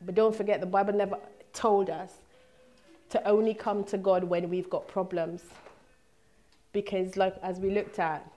But 0.03 0.15
don't 0.15 0.37
forget, 0.37 0.61
the 0.61 0.67
Bible 0.67 0.93
never 0.93 1.19
told 1.55 1.89
us 1.89 2.13
to 3.09 3.27
only 3.27 3.55
come 3.55 3.83
to 3.85 3.97
God 3.97 4.25
when 4.25 4.51
we've 4.51 4.69
got 4.69 4.87
problems. 4.87 5.43
Because 6.73 7.17
like 7.17 7.35
as 7.43 7.59
we 7.59 7.71
looked 7.71 7.99
at 7.99 8.31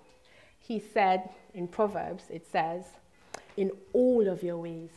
he 0.60 0.80
said 0.80 1.30
in 1.54 1.68
proverbs 1.68 2.24
it 2.30 2.46
says 2.50 2.86
in 3.58 3.72
all 3.92 4.30
of 4.30 4.42
your 4.44 4.58
ways. 4.58 4.92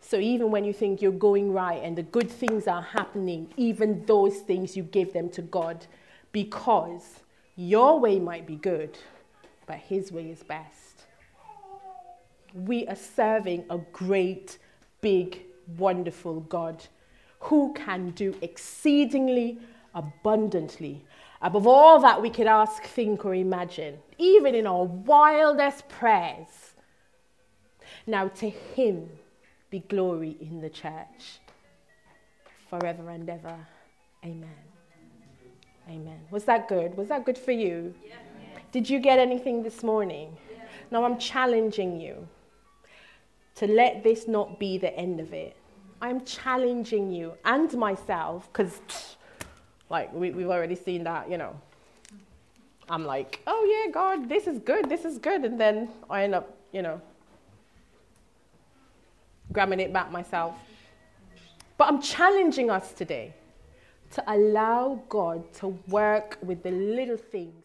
So 0.00 0.18
even 0.18 0.52
when 0.52 0.64
you 0.64 0.72
think 0.72 1.02
you're 1.02 1.10
going 1.10 1.52
right 1.52 1.82
and 1.82 1.98
the 1.98 2.04
good 2.04 2.30
things 2.30 2.68
are 2.68 2.82
happening 2.82 3.52
even 3.56 4.04
those 4.06 4.36
things 4.36 4.76
you 4.76 4.84
give 4.84 5.12
them 5.12 5.28
to 5.30 5.42
god 5.42 5.86
because 6.30 7.20
your 7.56 7.98
way 7.98 8.20
might 8.20 8.46
be 8.46 8.54
good 8.54 8.96
but 9.66 9.78
his 9.78 10.12
way 10.12 10.30
is 10.30 10.42
best 10.44 10.89
we 12.54 12.86
are 12.86 12.96
serving 12.96 13.64
a 13.70 13.78
great 13.92 14.58
big 15.00 15.42
wonderful 15.78 16.40
god 16.40 16.84
who 17.40 17.72
can 17.74 18.10
do 18.10 18.34
exceedingly 18.42 19.58
abundantly 19.94 21.04
above 21.42 21.66
all 21.66 22.00
that 22.00 22.20
we 22.20 22.30
could 22.30 22.46
ask, 22.46 22.84
think, 22.84 23.24
or 23.24 23.34
imagine, 23.34 23.98
even 24.18 24.54
in 24.54 24.66
our 24.66 24.84
wildest 24.84 25.88
prayers. 25.88 26.74
Now, 28.06 28.28
to 28.28 28.50
Him 28.50 29.08
be 29.70 29.80
glory 29.80 30.36
in 30.40 30.60
the 30.60 30.70
church 30.70 31.40
forever 32.68 33.10
and 33.10 33.28
ever. 33.28 33.56
Amen. 34.24 34.50
Amen. 35.88 36.20
Was 36.30 36.44
that 36.44 36.68
good? 36.68 36.96
Was 36.96 37.08
that 37.08 37.24
good 37.24 37.38
for 37.38 37.52
you? 37.52 37.94
Yeah. 38.06 38.16
Did 38.70 38.88
you 38.88 39.00
get 39.00 39.18
anything 39.18 39.62
this 39.62 39.82
morning? 39.82 40.36
Yeah. 40.52 40.62
Now, 40.90 41.04
I'm 41.04 41.18
challenging 41.18 42.00
you 42.00 42.28
to 43.60 43.66
let 43.66 44.02
this 44.02 44.26
not 44.26 44.58
be 44.58 44.78
the 44.78 44.90
end 44.96 45.20
of 45.20 45.34
it. 45.34 45.54
I'm 46.00 46.24
challenging 46.24 47.12
you 47.12 47.34
and 47.44 47.70
myself 47.74 48.48
because 48.50 48.80
like, 49.90 50.10
we, 50.14 50.30
we've 50.30 50.48
already 50.48 50.74
seen 50.74 51.04
that, 51.04 51.30
you 51.30 51.36
know. 51.36 51.54
I'm 52.88 53.04
like, 53.04 53.40
oh 53.46 53.62
yeah, 53.70 53.92
God, 53.92 54.30
this 54.30 54.46
is 54.46 54.60
good, 54.60 54.88
this 54.88 55.04
is 55.04 55.18
good. 55.18 55.44
And 55.44 55.60
then 55.60 55.90
I 56.08 56.24
end 56.24 56.34
up, 56.34 56.56
you 56.72 56.80
know, 56.80 57.02
grabbing 59.52 59.78
it 59.78 59.92
back 59.92 60.10
myself. 60.10 60.54
But 61.76 61.88
I'm 61.88 62.00
challenging 62.00 62.70
us 62.70 62.92
today 62.92 63.34
to 64.12 64.24
allow 64.26 65.02
God 65.10 65.52
to 65.56 65.68
work 65.88 66.38
with 66.40 66.62
the 66.62 66.70
little 66.70 67.18
things 67.18 67.59